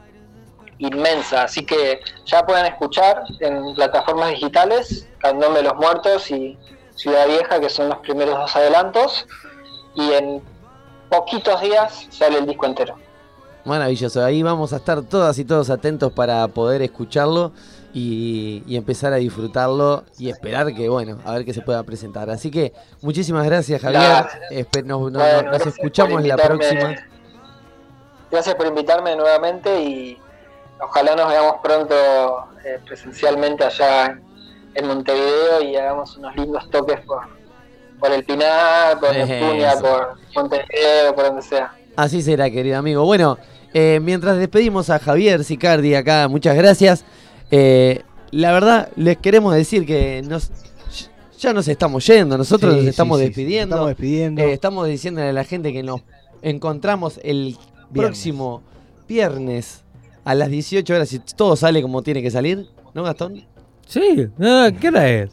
inmensa. 0.82 1.44
Así 1.44 1.66
que 1.66 2.02
ya 2.26 2.46
pueden 2.46 2.66
escuchar 2.66 3.24
en 3.40 3.74
plataformas 3.76 4.32
digitales 4.32 5.08
Candón 5.20 5.54
de 5.54 5.64
los 5.64 5.76
Muertos 5.76 6.30
y 6.32 6.58
Ciudad 6.96 7.28
Vieja, 7.28 7.60
que 7.60 7.70
son 7.70 7.90
los 7.90 7.98
primeros 8.00 8.38
dos 8.38 8.56
adelantos. 8.56 9.26
Y 9.96 10.12
en 10.14 10.42
poquitos 11.10 11.62
días 11.62 12.08
sale 12.10 12.38
el 12.40 12.46
disco 12.46 12.66
entero. 12.66 12.96
Maravilloso. 13.66 14.24
Ahí 14.24 14.42
vamos 14.42 14.74
a 14.74 14.78
estar 14.78 15.02
todas 15.04 15.38
y 15.38 15.46
todos 15.46 15.70
atentos 15.70 16.12
para 16.14 16.48
poder 16.48 16.82
escucharlo 16.82 17.52
y, 17.94 18.64
y 18.66 18.76
empezar 18.76 19.14
a 19.14 19.18
disfrutarlo 19.18 20.04
y 20.18 20.30
esperar 20.30 20.74
que, 20.74 20.90
bueno, 20.90 21.20
a 21.26 21.34
ver 21.34 21.46
qué 21.46 21.54
se 21.54 21.62
pueda 21.62 21.84
presentar. 21.84 22.30
Así 22.30 22.50
que 22.50 22.74
muchísimas 23.02 23.46
gracias, 23.46 23.82
Javier. 23.82 24.26
Espe- 24.50 24.84
nos, 24.84 25.02
Bueno, 25.02 25.20
nos 25.20 25.44
gracias 25.44 25.62
por 25.62 25.68
escuchamos 25.86 26.24
la 26.24 26.38
próxima. 26.38 26.96
Gracias 28.32 28.56
por 28.56 28.66
invitarme 28.66 29.16
nuevamente 29.16 29.82
y 29.84 30.18
ojalá 30.82 31.16
nos 31.16 31.28
veamos 31.30 31.56
pronto 31.64 31.96
eh, 32.66 32.80
presencialmente 32.86 33.64
allá 33.64 34.20
en, 34.74 34.88
Montevideo 34.88 35.62
y 35.64 35.76
hagamos 35.76 36.18
unos 36.18 36.36
lindos 36.36 36.70
toques 36.70 37.00
por, 37.02 37.22
por 38.00 38.12
el 38.12 38.24
Pinar, 38.24 39.00
por. 39.00 39.14
Neptunia, 39.16 39.74
por 39.80 40.16
Montevideo, 40.36 41.16
por 41.16 41.26
donde 41.26 41.42
sea. 41.42 41.74
Así 41.96 42.22
será, 42.22 42.50
querido 42.50 42.78
amigo. 42.78 43.06
Bueno, 43.06 43.38
eh, 43.74 44.00
mientras 44.02 44.38
despedimos 44.38 44.90
a 44.90 45.00
Javier 45.00 45.44
Sicardi 45.44 45.96
acá, 45.96 46.28
muchas 46.28 46.56
gracias. 46.56 47.06
Eh, 47.52 48.02
la 48.32 48.52
verdad, 48.54 48.90
les 48.96 49.18
queremos 49.18 49.54
decir 49.54 49.86
que 49.86 50.22
nos, 50.26 50.52
ya 51.38 51.54
nos 51.54 51.68
estamos 51.68 52.06
yendo, 52.08 52.38
nosotros 52.38 52.72
Sí, 52.72 52.78
nos 52.78 52.84
sí, 52.84 52.90
estamos 52.90 53.18
sí, 53.20 53.24
sí, 53.24 53.28
despidiendo. 53.30 53.76
Estamos 53.76 53.90
despidiendo. 53.90 54.42
Eh, 54.42 54.54
estamos 54.54 54.88
diciéndole 54.88 55.30
a 55.30 55.34
la 55.34 55.44
gente 55.44 55.74
que 55.74 55.84
nos 55.84 56.02
encontramos 56.42 57.20
el 57.24 57.58
próximo 57.94 58.64
viernes 59.08 59.84
a 60.24 60.36
las 60.36 60.50
18 60.50 60.94
horas, 60.94 61.10
si 61.10 61.20
todo 61.20 61.56
sale 61.56 61.82
como 61.82 62.02
tiene 62.02 62.22
que 62.22 62.32
salir, 62.32 62.68
¿no, 62.94 63.04
Gastón? 63.04 63.44
Sí, 63.88 64.28
no, 64.38 64.68
¿qué 64.80 64.88
hora 64.90 65.10
es? 65.10 65.32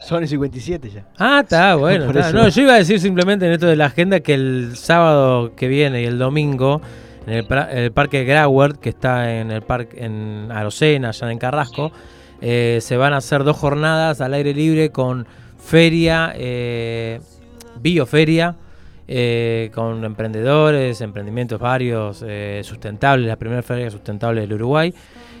Son 0.00 0.22
el 0.22 0.28
57 0.28 0.90
ya. 0.90 1.06
Ah, 1.18 1.40
está, 1.42 1.74
bueno. 1.76 2.10
Está. 2.10 2.32
No, 2.32 2.48
yo 2.48 2.62
iba 2.62 2.74
a 2.74 2.78
decir 2.78 3.00
simplemente 3.00 3.46
en 3.46 3.52
esto 3.52 3.66
de 3.66 3.76
la 3.76 3.86
agenda 3.86 4.20
que 4.20 4.34
el 4.34 4.72
sábado 4.76 5.54
que 5.54 5.68
viene 5.68 6.02
y 6.02 6.06
el 6.06 6.18
domingo 6.18 6.80
en 7.26 7.44
el 7.44 7.92
parque 7.92 8.24
Grauert, 8.24 8.80
que 8.80 8.88
está 8.88 9.38
en 9.38 9.50
el 9.50 9.62
parque 9.62 10.04
en 10.04 10.48
Arocena, 10.50 11.10
allá 11.10 11.30
en 11.30 11.38
Carrasco, 11.38 11.92
eh, 12.40 12.78
se 12.80 12.96
van 12.96 13.12
a 13.12 13.18
hacer 13.18 13.44
dos 13.44 13.56
jornadas 13.56 14.20
al 14.20 14.34
aire 14.34 14.54
libre 14.54 14.90
con 14.90 15.26
feria, 15.58 16.32
eh, 16.34 17.20
bioferia, 17.80 18.56
eh, 19.12 19.70
con 19.74 20.04
emprendedores, 20.04 21.00
emprendimientos 21.00 21.58
varios, 21.58 22.24
eh, 22.24 22.60
sustentables, 22.62 23.26
la 23.26 23.34
primera 23.36 23.60
feria 23.62 23.90
sustentable 23.90 24.42
del 24.42 24.52
Uruguay. 24.52 24.94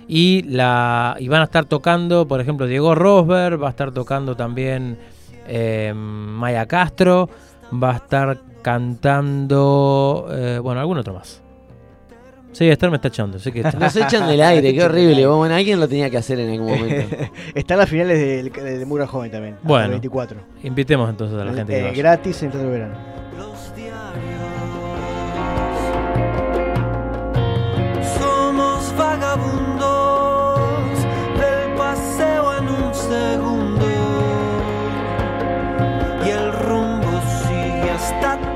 Y, 0.08 0.42
la, 0.42 1.14
y 1.20 1.28
van 1.28 1.42
a 1.42 1.44
estar 1.44 1.66
tocando, 1.66 2.26
por 2.26 2.40
ejemplo, 2.40 2.66
Diego 2.66 2.96
Rosberg, 2.96 3.62
va 3.62 3.68
a 3.68 3.70
estar 3.70 3.92
tocando 3.92 4.34
también 4.34 4.98
eh, 5.46 5.92
Maya 5.94 6.66
Castro, 6.66 7.30
va 7.72 7.92
a 7.92 7.96
estar 7.96 8.40
cantando, 8.60 10.26
eh, 10.32 10.58
bueno, 10.60 10.80
algún 10.80 10.98
otro 10.98 11.14
más. 11.14 11.40
Sí, 12.52 12.68
Esther 12.68 12.90
me 12.90 12.96
está 12.96 13.06
echando, 13.06 13.38
sé 13.38 13.52
que 13.52 13.60
está. 13.64 13.78
Nos 13.78 13.94
echan 13.94 14.26
del 14.26 14.40
aire, 14.42 14.74
qué 14.74 14.82
horrible. 14.82 15.24
Bueno, 15.28 15.54
alguien 15.54 15.78
lo 15.78 15.86
tenía 15.86 16.10
que 16.10 16.16
hacer 16.16 16.40
en 16.40 16.50
algún 16.50 16.68
momento. 16.78 17.16
Están 17.54 17.78
las 17.78 17.88
finales 17.88 18.18
del 18.18 18.50
de, 18.52 18.78
de 18.78 18.86
Mura 18.86 19.06
Joven 19.06 19.30
también. 19.30 19.54
el 19.62 19.68
Bueno. 19.68 19.90
24. 19.90 20.40
Invitemos 20.64 21.08
entonces 21.08 21.38
a 21.40 21.44
la 21.44 21.52
gente 21.54 21.72
que 21.72 21.78
Eh, 21.78 21.82
vaya. 21.84 21.96
gratis 21.96 22.42
en 22.42 22.46
el 22.46 22.52
Teatro 22.52 22.70
de 22.70 22.78
Verano. 22.78 22.94
Segundo. 33.10 33.86
Y 36.24 36.28
el 36.30 36.52
rumbo 36.52 37.12
sigue 37.42 37.90
hasta 37.90 38.49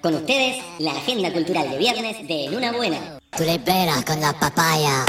Con 0.00 0.14
ustedes, 0.14 0.64
la 0.78 0.92
agenda 0.92 1.30
cultural 1.30 1.70
de 1.70 1.76
viernes 1.76 2.26
de 2.26 2.48
Luna 2.50 2.72
Buena. 2.72 3.18
Tú 3.36 3.44
le 3.44 3.58
peras 3.58 4.02
con 4.04 4.18
la 4.20 4.32
papaya. 4.32 5.04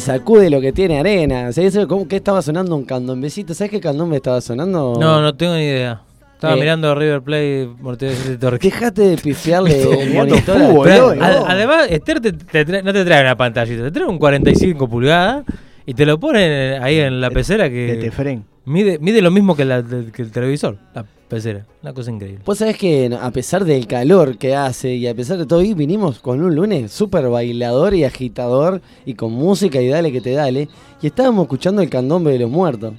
Sacude 0.00 0.50
lo 0.50 0.60
que 0.60 0.72
tiene 0.72 0.98
arena. 0.98 1.52
¿Sabés 1.52 1.78
cómo 1.88 2.08
que 2.08 2.16
estaba 2.16 2.42
sonando 2.42 2.74
un 2.76 2.84
candombecito? 2.84 3.54
¿Sabes 3.54 3.70
qué 3.70 3.80
candombe 3.80 4.16
estaba 4.16 4.40
sonando? 4.40 4.96
No, 5.00 5.20
no 5.20 5.34
tengo 5.34 5.54
ni 5.54 5.62
idea. 5.64 6.00
Estaba 6.34 6.54
Eh. 6.54 6.60
mirando 6.60 6.94
River 6.94 7.20
Plate, 7.22 7.68
Morteo 7.80 8.10
de 8.10 8.38
Torque. 8.38 8.68
Dejate 8.70 9.02
de 9.02 9.16
pifiarle 9.18 9.82
el 10.02 10.14
monitor. 10.14 10.56
al- 10.56 10.66
fútbol, 10.68 10.88
Pero, 10.88 11.14
¿no? 11.14 11.24
ad- 11.24 11.44
además, 11.46 11.86
Esther 11.90 12.20
te- 12.20 12.32
te 12.32 12.64
trae- 12.66 12.82
no 12.82 12.92
te 12.92 13.04
trae 13.04 13.20
una 13.22 13.36
pantallita, 13.36 13.82
te 13.84 13.90
trae 13.90 14.06
un 14.06 14.18
45 14.18 14.88
pulgadas 14.88 15.44
y 15.84 15.92
te 15.94 16.06
lo 16.06 16.18
pone 16.18 16.78
ahí 16.78 16.98
en 16.98 17.20
la 17.20 17.30
pecera 17.30 17.64
De 17.64 17.70
que 17.70 17.98
Tefren. 18.00 18.44
mide, 18.64 18.98
mide 19.00 19.20
lo 19.20 19.30
mismo 19.30 19.54
que, 19.54 19.64
la- 19.66 19.82
que 19.82 20.22
el 20.22 20.30
televisor, 20.30 20.78
la 20.94 21.04
pecera. 21.30 21.64
Una 21.82 21.94
cosa 21.94 22.10
increíble. 22.10 22.42
Vos 22.44 22.58
sabés 22.58 22.76
que 22.76 23.16
a 23.18 23.30
pesar 23.30 23.64
del 23.64 23.86
calor 23.86 24.36
que 24.36 24.54
hace 24.54 24.94
y 24.94 25.06
a 25.06 25.14
pesar 25.14 25.38
de 25.38 25.46
todo, 25.46 25.60
hoy 25.60 25.72
vinimos 25.72 26.18
con 26.18 26.42
un 26.42 26.54
lunes 26.54 26.92
súper 26.92 27.28
bailador 27.30 27.94
y 27.94 28.04
agitador 28.04 28.82
y 29.06 29.14
con 29.14 29.32
música 29.32 29.80
y 29.80 29.88
dale 29.88 30.12
que 30.12 30.20
te 30.20 30.32
dale. 30.32 30.68
Y 31.00 31.06
estábamos 31.06 31.44
escuchando 31.44 31.80
el 31.80 31.88
candombe 31.88 32.32
de 32.32 32.40
los 32.40 32.50
muertos. 32.50 32.92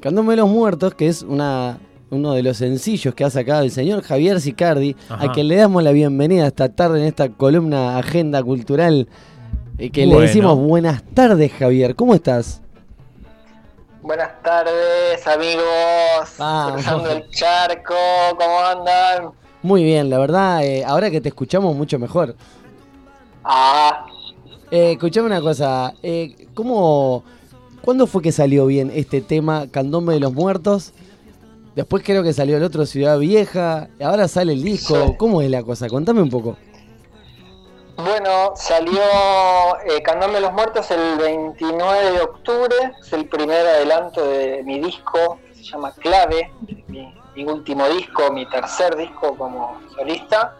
Candombe 0.00 0.32
de 0.32 0.38
los 0.38 0.48
muertos, 0.48 0.94
que 0.94 1.08
es 1.08 1.22
una, 1.22 1.78
uno 2.10 2.32
de 2.32 2.42
los 2.42 2.56
sencillos 2.56 3.14
que 3.14 3.24
ha 3.24 3.30
sacado 3.30 3.62
el 3.62 3.70
señor 3.70 4.02
Javier 4.02 4.40
Sicardi, 4.40 4.96
Ajá. 5.10 5.26
a 5.26 5.32
quien 5.32 5.48
le 5.48 5.56
damos 5.56 5.82
la 5.82 5.92
bienvenida 5.92 6.46
esta 6.46 6.70
tarde 6.70 7.00
en 7.00 7.06
esta 7.06 7.28
columna 7.28 7.98
Agenda 7.98 8.42
Cultural. 8.42 9.06
eh, 9.78 9.90
que 9.90 10.04
Bueno. 10.06 10.20
le 10.20 10.26
decimos 10.28 10.56
buenas 10.58 11.02
tardes, 11.14 11.52
Javier. 11.52 11.94
¿Cómo 11.94 12.14
estás? 12.14 12.61
Buenas 14.02 14.42
tardes, 14.42 15.26
amigos. 15.26 16.34
Vamos. 16.38 16.72
Cruzando 16.74 17.10
el 17.10 17.30
charco, 17.30 17.94
¿cómo 18.36 18.58
andan? 18.60 19.30
Muy 19.62 19.84
bien, 19.84 20.10
la 20.10 20.18
verdad, 20.18 20.64
eh, 20.64 20.84
ahora 20.84 21.10
que 21.10 21.20
te 21.20 21.28
escuchamos 21.28 21.74
mucho 21.76 21.98
mejor. 21.98 22.34
Ah, 23.44 24.06
Eh, 24.70 24.92
escuchame 24.92 25.26
una 25.26 25.40
cosa, 25.42 25.92
eh, 26.02 26.48
¿cómo, 26.54 27.22
¿cuándo 27.84 28.06
fue 28.06 28.22
que 28.22 28.32
salió 28.32 28.64
bien 28.64 28.90
este 28.94 29.20
tema 29.20 29.66
Candombe 29.70 30.14
de 30.14 30.20
los 30.20 30.32
Muertos? 30.32 30.92
Después 31.76 32.02
creo 32.02 32.22
que 32.22 32.32
salió 32.32 32.56
el 32.56 32.62
otro 32.62 32.86
Ciudad 32.86 33.18
Vieja, 33.18 33.88
ahora 34.02 34.28
sale 34.28 34.54
el 34.54 34.64
disco, 34.64 34.94
Sí. 35.08 35.14
¿cómo 35.18 35.42
es 35.42 35.50
la 35.50 35.62
cosa? 35.62 35.88
Contame 35.88 36.22
un 36.22 36.30
poco. 36.30 36.56
Bueno, 37.96 38.52
salió 38.56 39.00
eh, 39.84 40.02
Candombe 40.02 40.36
de 40.36 40.40
los 40.42 40.52
Muertos 40.52 40.90
el 40.90 41.16
29 41.18 42.10
de 42.12 42.20
octubre. 42.20 42.74
Es 43.00 43.12
el 43.12 43.26
primer 43.28 43.66
adelanto 43.66 44.26
de 44.26 44.62
mi 44.64 44.80
disco, 44.80 45.38
que 45.48 45.54
se 45.56 45.64
llama 45.64 45.92
Clave. 45.92 46.52
Mi, 46.88 47.14
mi 47.34 47.44
último 47.44 47.88
disco, 47.88 48.30
mi 48.32 48.46
tercer 48.48 48.96
disco 48.96 49.36
como 49.36 49.80
solista. 49.96 50.54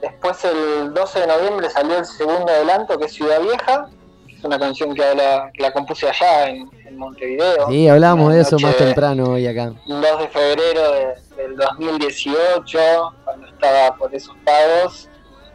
Después, 0.00 0.44
el 0.44 0.92
12 0.92 1.20
de 1.20 1.26
noviembre, 1.26 1.70
salió 1.70 1.96
el 1.98 2.04
segundo 2.04 2.50
adelanto, 2.52 2.98
que 2.98 3.06
es 3.06 3.12
Ciudad 3.12 3.40
Vieja. 3.40 3.88
que 4.28 4.34
Es 4.36 4.44
una 4.44 4.58
canción 4.58 4.94
que, 4.94 5.04
habla, 5.04 5.50
que 5.54 5.62
la 5.62 5.72
compuse 5.72 6.08
allá 6.08 6.48
en, 6.48 6.68
en 6.86 6.96
Montevideo. 6.98 7.68
Sí, 7.68 7.88
hablábamos 7.88 8.32
de 8.34 8.40
eso 8.40 8.58
más 8.58 8.76
temprano 8.76 9.30
hoy 9.30 9.46
acá. 9.46 9.72
2 9.86 10.18
de 10.18 10.28
febrero 10.28 10.92
de- 10.92 11.14
del 11.36 11.56
2018, 11.56 12.78
cuando 13.24 13.46
estaba 13.46 13.96
por 13.96 14.14
esos 14.14 14.34
pagos, 14.44 15.08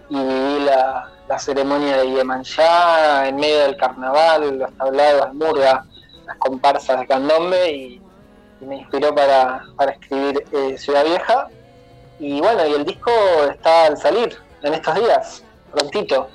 y 0.09 0.15
viví 0.15 0.59
la, 0.65 1.09
la 1.27 1.39
ceremonia 1.39 1.97
de 1.97 2.09
Yemanjá 2.11 3.27
en 3.27 3.35
medio 3.37 3.59
del 3.59 3.77
carnaval, 3.77 4.57
los 4.59 4.73
tablados, 4.77 5.33
murga, 5.33 5.85
las 6.25 6.37
comparsas 6.37 6.99
de 7.01 7.07
candombe, 7.07 7.71
y, 7.71 8.01
y 8.61 8.65
me 8.65 8.77
inspiró 8.77 9.13
para, 9.13 9.63
para 9.75 9.91
escribir 9.91 10.43
eh, 10.51 10.77
Ciudad 10.77 11.03
Vieja. 11.05 11.47
Y 12.19 12.39
bueno, 12.39 12.65
y 12.65 12.73
el 12.73 12.85
disco 12.85 13.11
está 13.51 13.85
al 13.85 13.97
salir 13.97 14.35
en 14.63 14.73
estos 14.73 14.95
días, 14.95 15.43
prontito. 15.71 16.29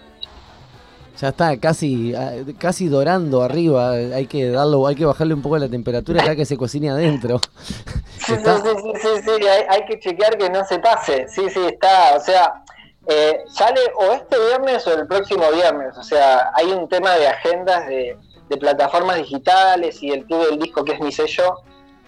Ya 1.21 1.29
está 1.29 1.57
casi, 1.59 2.15
ah, 2.15 2.33
casi 2.59 2.89
dorando 2.89 3.43
arriba, 3.43 3.91
hay 3.93 4.27
que 4.27 4.51
darlo, 4.51 4.87
hay 4.87 4.95
que 4.95 5.05
bajarle 5.05 5.35
un 5.35 5.43
poco 5.43 5.59
la 5.59 5.69
temperatura 5.69 6.25
ya 6.25 6.35
que 6.35 6.45
se 6.45 6.57
cocine 6.57 6.91
adentro. 6.91 7.41
Sí, 8.23 8.27
sí, 8.27 8.33
Está- 8.35 8.57
sí, 8.59 8.69
sí, 8.81 8.93
sí, 9.03 9.09
sí, 9.25 9.47
hay, 9.49 9.65
hay 9.69 9.85
que 9.85 9.99
chequear 9.99 10.39
que 10.39 10.49
no 10.49 10.65
se 10.65 10.79
pase. 10.79 11.27
Sí, 11.29 11.51
sí, 11.51 11.59
está. 11.67 12.15
O 12.17 12.21
sea, 12.21 12.62
eh, 13.07 13.45
sale 13.49 13.81
o 13.97 14.13
este 14.13 14.37
viernes 14.39 14.87
o 14.87 14.95
el 14.95 15.07
próximo 15.07 15.51
viernes. 15.53 15.97
O 15.99 16.03
sea, 16.03 16.51
hay 16.55 16.67
un 16.73 16.89
tema 16.89 17.15
de 17.17 17.29
agendas 17.29 17.87
de, 17.87 18.17
de 18.49 18.57
plataformas 18.57 19.17
digitales 19.17 20.03
y 20.03 20.11
el 20.11 20.25
club 20.25 20.49
del 20.49 20.59
disco, 20.59 20.85
que 20.85 20.93
es 20.93 21.01
mi 21.01 21.13
sello. 21.13 21.57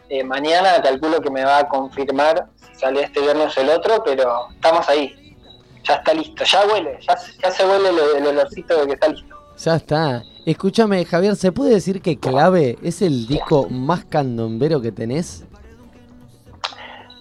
eh, 0.09 0.23
mañana 0.23 0.81
calculo 0.83 1.21
que 1.21 1.31
me 1.31 1.45
va 1.45 1.59
a 1.59 1.69
confirmar 1.69 2.47
si 2.57 2.81
sale 2.81 3.03
este 3.03 3.21
viernes 3.21 3.57
o 3.57 3.61
el 3.61 3.71
otro, 3.71 4.03
pero 4.05 4.49
estamos 4.55 4.89
ahí. 4.89 5.37
Ya 5.83 5.95
está 5.97 6.15
listo, 6.15 6.45
ya 6.45 6.67
huele, 6.67 6.99
ya, 7.07 7.15
ya 7.43 7.51
se 7.51 7.67
huele 7.67 7.89
el, 7.91 7.99
el 8.19 8.27
olorcito 8.29 8.81
de 8.81 8.87
que 8.87 8.93
está 8.95 9.09
listo. 9.09 9.35
Ya 9.59 9.77
está. 9.77 10.23
Escúchame, 10.47 11.05
Javier, 11.05 11.37
¿se 11.37 11.53
puede 11.53 11.75
decir 11.75 12.01
que 12.03 12.19
Clave 12.19 12.79
es 12.83 13.03
el 13.03 13.27
disco 13.27 13.69
más 13.71 14.05
candombero 14.05 14.81
que 14.81 14.93
tenés? 14.93 15.45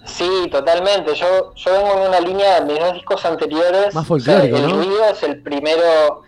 Sí, 0.04 0.48
totalmente. 0.50 1.14
Yo, 1.14 1.54
yo 1.54 1.72
vengo 1.72 1.92
en 1.94 2.08
una 2.08 2.20
línea 2.20 2.60
de 2.60 2.72
mis 2.72 2.78
dos 2.80 2.92
discos 2.94 3.24
anteriores. 3.24 3.94
Más 3.94 4.06
folclórico, 4.06 4.56
O 4.56 4.58
sea, 4.58 4.66
el 4.68 4.72
¿no? 4.76 4.82
Río 4.82 5.04
es 5.06 5.22
el 5.22 5.42
primero. 5.42 6.22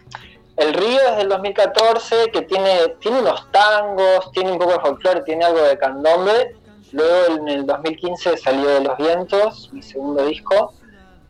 El 0.57 0.73
Río 0.73 1.01
es 1.11 1.17
del 1.19 1.29
2014, 1.29 2.31
que 2.33 2.43
tiene, 2.43 2.95
tiene 3.01 3.21
unos 3.21 3.51
tangos, 3.53 4.33
tiene 4.33 4.53
un 4.53 4.59
poco 4.59 4.73
de 4.73 4.81
folclore, 4.81 5.21
tiene 5.23 5.45
algo 5.45 5.61
de 5.61 5.77
candombe. 5.77 6.57
Luego 6.93 7.37
en 7.37 7.49
el 7.49 7.67
2015 7.67 8.39
salió 8.39 8.67
De 8.69 8.81
los 8.81 8.97
Vientos, 8.97 9.69
mi 9.73 9.83
segundo 9.83 10.25
disco. 10.25 10.73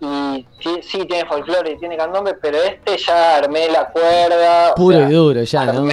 Y 0.00 0.46
sí, 0.82 1.04
tiene 1.06 1.26
folclore 1.26 1.72
y 1.72 1.78
tiene 1.78 1.96
candombe, 1.96 2.34
pero 2.34 2.58
este 2.62 2.98
ya 2.98 3.38
armé 3.38 3.68
la 3.68 3.88
cuerda. 3.88 4.72
o 4.72 4.74
Puro 4.76 4.98
sea, 4.98 5.08
y 5.08 5.12
duro, 5.12 5.42
ya, 5.42 5.64
¿no? 5.72 5.88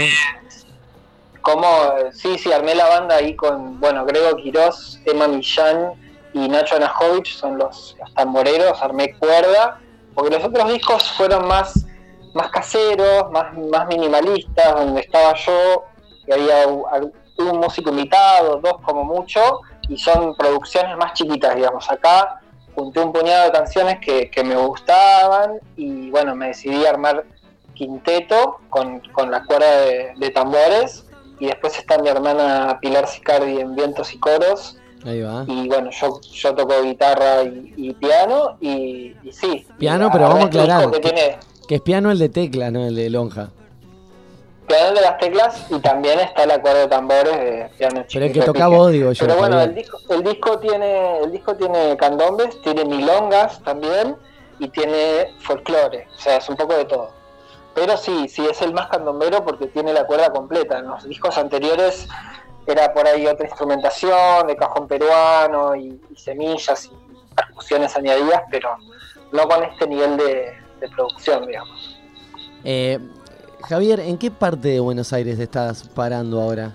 como, 1.42 1.68
sí, 2.14 2.38
sí, 2.38 2.52
armé 2.54 2.74
la 2.76 2.88
banda 2.88 3.16
ahí 3.16 3.36
con, 3.36 3.80
bueno, 3.80 4.06
Grego 4.06 4.36
Quirós, 4.38 5.00
Emma 5.06 5.28
Millán 5.28 5.94
y 6.34 6.48
Nacho 6.48 6.76
Anajovic, 6.76 7.28
son 7.28 7.58
los, 7.58 7.96
los 8.00 8.14
tamboreros, 8.14 8.82
armé 8.82 9.14
cuerda, 9.18 9.80
porque 10.14 10.36
los 10.36 10.44
otros 10.44 10.72
discos 10.72 11.12
fueron 11.14 11.48
más, 11.48 11.86
más 12.34 12.50
caseros, 12.50 13.32
más, 13.32 13.54
más 13.58 13.88
minimalistas, 13.88 14.76
donde 14.76 15.02
estaba 15.02 15.34
yo, 15.36 15.86
y 16.28 16.32
había 16.32 16.68
un 16.68 17.58
músico 17.60 17.90
invitado, 17.90 18.58
dos 18.58 18.82
como 18.84 19.04
mucho, 19.04 19.62
y 19.90 19.98
son 19.98 20.36
producciones 20.36 20.98
más 20.98 21.14
chiquitas, 21.14 21.56
digamos. 21.56 21.90
Acá 21.90 22.42
junté 22.76 23.00
un 23.00 23.12
puñado 23.14 23.46
de 23.46 23.52
canciones 23.52 24.00
que, 24.00 24.44
me 24.44 24.56
gustaban, 24.56 25.60
y 25.76 26.10
bueno, 26.10 26.36
me 26.36 26.48
decidí 26.48 26.86
a 26.86 26.92
armar 26.92 27.26
quinteto 27.74 28.60
con, 28.70 29.00
con 29.12 29.32
la 29.32 29.44
cuerda 29.44 29.68
de 30.16 30.30
tambores 30.30 31.06
y 31.40 31.48
después 31.48 31.78
está 31.78 31.98
mi 31.98 32.08
hermana 32.08 32.80
Pilar 32.82 33.08
Sicardi 33.08 33.60
en 33.60 33.76
vientos 33.76 34.14
y 34.14 34.20
coros 34.20 34.78
Ahí 35.06 35.22
va. 35.22 35.44
y 35.48 35.68
bueno 35.68 35.90
yo 35.92 36.20
yo 36.32 36.56
toco 36.56 36.82
guitarra 36.84 37.44
y, 37.44 37.74
y 37.78 37.94
piano 37.94 38.58
y, 38.62 39.16
y 39.24 39.32
sí 39.32 39.66
Piano, 39.78 40.08
y 40.08 40.12
pero 40.12 40.24
vamos 40.30 40.44
a 40.44 40.48
aclarar 40.48 40.92
que 40.92 41.02
que- 41.02 41.10
tiene 41.10 41.38
Que 41.68 41.76
es 41.76 41.82
piano 41.82 42.12
el 42.12 42.20
de 42.20 42.30
tecla, 42.30 42.72
no 42.72 42.86
el 42.86 42.96
de 42.96 43.10
lonja. 43.10 43.50
piano 44.68 44.94
de 44.96 45.02
las 45.02 45.18
teclas 45.18 45.66
y 45.70 45.80
también 45.80 46.20
está 46.20 46.46
la 46.46 46.62
cuerda 46.62 46.80
de 46.80 46.88
tambores 46.88 47.36
de 47.38 47.70
piano 47.78 48.06
Pero 48.12 48.26
el 48.26 48.32
que 48.34 48.42
toca 48.42 48.68
vos, 48.68 48.92
digo 48.92 49.12
yo. 49.12 49.26
pero 49.26 49.38
bueno 49.40 49.60
el 49.62 49.76
disco 49.76 49.98
el 50.10 50.24
disco 50.24 50.60
tiene 50.60 51.20
el 51.20 51.32
disco 51.32 51.56
tiene 51.56 51.98
candombes 51.98 52.62
tiene 52.62 52.86
milongas 52.86 53.60
también 53.64 54.16
y 54.60 54.70
tiene 54.70 55.34
folclore 55.40 56.08
o 56.16 56.20
sea 56.20 56.38
es 56.38 56.48
un 56.50 56.56
poco 56.56 56.76
de 56.76 56.86
todo 56.86 57.10
pero 57.76 57.98
sí 57.98 58.30
sí 58.30 58.46
es 58.50 58.62
el 58.62 58.72
más 58.74 58.88
candombero 58.88 59.44
porque 59.44 59.68
tiene 59.68 59.92
la 59.94 60.06
cuerda 60.06 60.32
completa 60.32 60.78
en 60.80 60.88
los 60.88 61.04
discos 61.04 61.38
anteriores 61.38 62.08
era 62.66 62.94
por 62.94 63.08
ahí 63.08 63.28
otra 63.28 63.46
instrumentación 63.46 64.48
de 64.48 64.56
cajón 64.56 64.88
peruano 64.88 65.76
y, 65.76 66.02
y 66.10 66.16
semillas 66.16 66.86
y 66.86 67.36
percusiones 67.36 67.96
añadidas 67.96 68.44
pero 68.50 68.78
no 69.32 69.48
con 69.48 69.64
este 69.64 69.88
nivel 69.88 70.18
de, 70.18 70.54
de 70.80 70.90
producción, 70.90 71.46
digamos. 71.48 72.00
Eh, 72.64 73.00
Javier, 73.68 74.00
¿en 74.02 74.18
qué 74.18 74.30
parte 74.30 74.70
de 74.70 74.80
Buenos 74.80 75.12
Aires 75.14 75.40
estás 75.40 75.88
parando 75.88 76.42
ahora? 76.42 76.72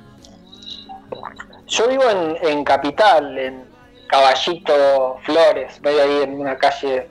Yo 1.67 1.89
vivo 1.89 2.05
en, 2.11 2.37
en 2.49 2.65
Capital, 2.65 3.39
en 3.39 3.65
Caballito 4.09 5.19
Flores, 5.23 5.81
medio 5.83 6.03
ahí 6.03 6.23
en 6.23 6.41
una 6.41 6.57
calle 6.57 7.09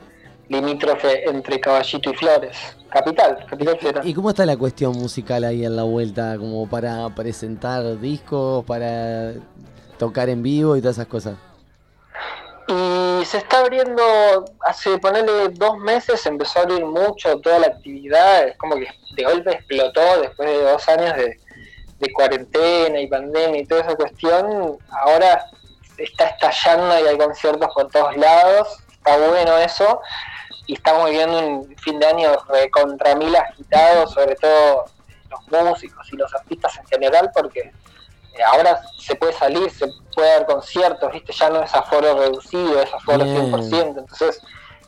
limítrofe 0.48 1.28
entre 1.28 1.60
Caballito 1.60 2.10
y 2.10 2.14
Flores. 2.14 2.76
Capital, 2.90 3.46
Capital 3.48 3.78
Federal. 3.78 4.06
¿Y 4.06 4.14
cómo 4.14 4.30
está 4.30 4.46
la 4.46 4.56
cuestión 4.56 4.92
musical 4.92 5.44
ahí 5.44 5.64
en 5.64 5.76
la 5.76 5.82
vuelta? 5.82 6.36
Como 6.38 6.68
para 6.68 7.08
presentar 7.10 8.00
discos, 8.00 8.64
para 8.64 9.34
tocar 9.98 10.28
en 10.28 10.42
vivo 10.42 10.76
y 10.76 10.80
todas 10.80 10.96
esas 10.96 11.08
cosas. 11.08 11.36
Y 12.68 13.24
se 13.24 13.38
está 13.38 13.60
abriendo, 13.60 14.02
hace 14.60 14.98
ponerle 14.98 15.48
dos 15.50 15.78
meses 15.78 16.24
empezó 16.26 16.58
a 16.58 16.62
abrir 16.62 16.84
mucho 16.84 17.38
toda 17.40 17.58
la 17.60 17.68
actividad, 17.68 18.48
es 18.48 18.58
como 18.58 18.76
que 18.76 18.88
de 19.16 19.24
golpe 19.24 19.52
explotó 19.52 20.20
después 20.20 20.48
de 20.50 20.62
dos 20.62 20.88
años 20.88 21.16
de, 21.16 21.40
de 21.98 22.12
cuarentena 22.12 23.00
y 23.00 23.06
pandemia 23.06 23.62
y 23.62 23.64
toda 23.64 23.80
esa 23.80 23.94
cuestión, 23.96 24.76
ahora 24.90 25.46
está 25.96 26.26
estallando 26.26 27.00
y 27.00 27.08
hay 27.08 27.16
conciertos 27.16 27.68
por 27.74 27.88
todos 27.88 28.16
lados, 28.18 28.68
está 28.92 29.16
bueno 29.16 29.56
eso, 29.56 30.00
y 30.68 30.74
estamos 30.74 31.08
viviendo 31.08 31.38
un 31.38 31.76
fin 31.78 31.98
de 31.98 32.06
año 32.06 32.30
contra 32.70 33.14
mil 33.14 33.34
agitado, 33.34 34.06
sobre 34.06 34.36
todo 34.36 34.84
los 35.30 35.64
músicos 35.64 36.06
y 36.12 36.16
los 36.16 36.32
artistas 36.34 36.76
en 36.76 36.86
general, 36.86 37.30
porque 37.34 37.60
eh, 37.60 38.42
ahora 38.46 38.78
se 38.98 39.16
puede 39.16 39.32
salir, 39.32 39.70
se 39.70 39.88
puede 40.14 40.28
dar 40.28 40.44
conciertos, 40.44 41.10
¿viste? 41.10 41.32
Ya 41.32 41.48
no 41.48 41.62
es 41.62 41.74
aforo 41.74 42.18
reducido, 42.18 42.82
es 42.82 42.92
aforo 42.92 43.24
Bien. 43.24 43.50
100%. 43.50 43.98
Entonces, 43.98 44.42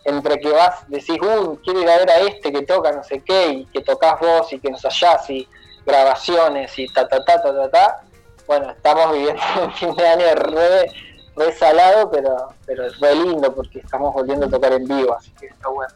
entre 0.05 0.39
que 0.39 0.51
vas, 0.51 0.87
decís, 0.89 1.19
uy, 1.19 1.59
quiero 1.65 1.81
ir 1.81 1.89
a 1.89 1.97
ver 1.97 2.11
a 2.11 2.19
este 2.21 2.53
que 2.53 2.63
toca 2.63 2.93
no 2.93 3.03
sé 3.03 3.23
qué, 3.25 3.49
y 3.49 3.67
que 3.67 3.81
tocas 3.81 4.21
vos, 4.21 4.53
y 4.53 4.61
que 4.61 4.69
ensayás, 4.69 5.31
y 5.31 5.49
grabaciones, 5.87 6.79
y 6.79 6.89
ta, 6.89 7.09
ta, 7.09 7.25
ta, 7.25 7.41
ta, 7.41 7.55
ta, 7.55 7.71
ta. 7.71 8.01
Bueno, 8.47 8.71
estamos 8.71 9.15
viviendo 9.15 9.43
un 9.65 9.73
fin 9.73 9.95
de 9.97 10.07
año 10.07 10.35
re, 10.35 10.93
re 11.41 11.53
salado, 11.53 12.11
pero, 12.11 12.37
pero 12.67 12.87
es 12.87 12.99
re 13.01 13.15
lindo 13.15 13.53
porque 13.55 13.81
estamos 13.81 14.13
volviendo 14.15 14.47
a 14.47 14.51
tocar 14.51 14.73
en 14.73 14.85
vivo, 14.85 15.15
así 15.17 15.33
que 15.41 15.47
está 15.47 15.69
bueno. 15.69 15.93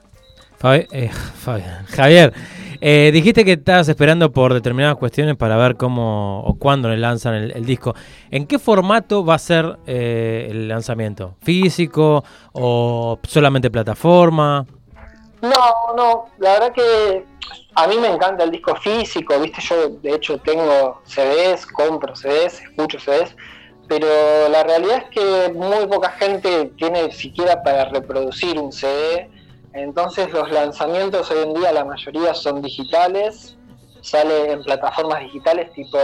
Fabi- 0.61 0.89
eh. 0.93 1.11
Javier, 1.97 2.33
eh, 2.81 3.11
dijiste 3.13 3.45
que 3.45 3.53
estabas 3.53 3.89
esperando 3.89 4.33
por 4.33 4.55
determinadas 4.55 4.97
cuestiones 4.97 5.37
para 5.37 5.57
ver 5.57 5.77
cómo 5.77 6.43
o 6.45 6.55
cuándo 6.59 6.89
le 6.89 6.97
lanzan 6.97 7.35
el, 7.35 7.51
el 7.53 7.65
disco. 7.67 7.95
¿En 8.31 8.47
qué 8.47 8.59
formato 8.59 9.25
va 9.25 9.35
a 9.35 9.39
ser 9.39 9.79
eh, 9.87 10.49
el 10.51 10.69
lanzamiento? 10.69 11.35
¿Físico 11.43 12.25
o 12.53 13.19
solamente 13.25 13.71
plataforma? 13.71 14.65
No, 15.43 15.95
no, 15.97 16.25
la 16.39 16.53
verdad 16.55 16.73
que 16.73 17.27
a 17.75 17.87
mí 17.87 17.99
me 17.99 18.09
encanta 18.09 18.45
el 18.45 18.51
disco 18.51 18.75
físico, 18.77 19.39
viste, 19.41 19.61
yo 19.61 19.91
de 20.03 20.15
hecho 20.15 20.39
tengo 20.39 21.03
CDs, 21.05 21.67
compro 21.67 22.17
CDs, 22.17 22.63
escucho 22.63 22.99
CDs, 22.99 23.37
pero 23.89 24.49
la 24.49 24.63
realidad 24.63 25.05
es 25.05 25.11
que 25.11 25.53
muy 25.53 25.87
poca 25.87 26.11
gente 26.11 26.73
tiene 26.77 27.11
siquiera 27.13 27.63
para 27.63 27.87
reproducir 27.87 28.59
un 28.59 28.73
CD, 28.73 29.31
entonces 29.73 30.33
los 30.33 30.51
lanzamientos 30.51 31.31
hoy 31.31 31.43
en 31.43 31.55
día 31.55 31.73
la 31.73 31.85
mayoría 31.85 32.35
son 32.35 32.63
digitales, 32.63 33.57
sale 34.01 34.53
en 34.53 34.63
plataformas 34.63 35.21
digitales 35.21 35.73
tipo 35.73 35.99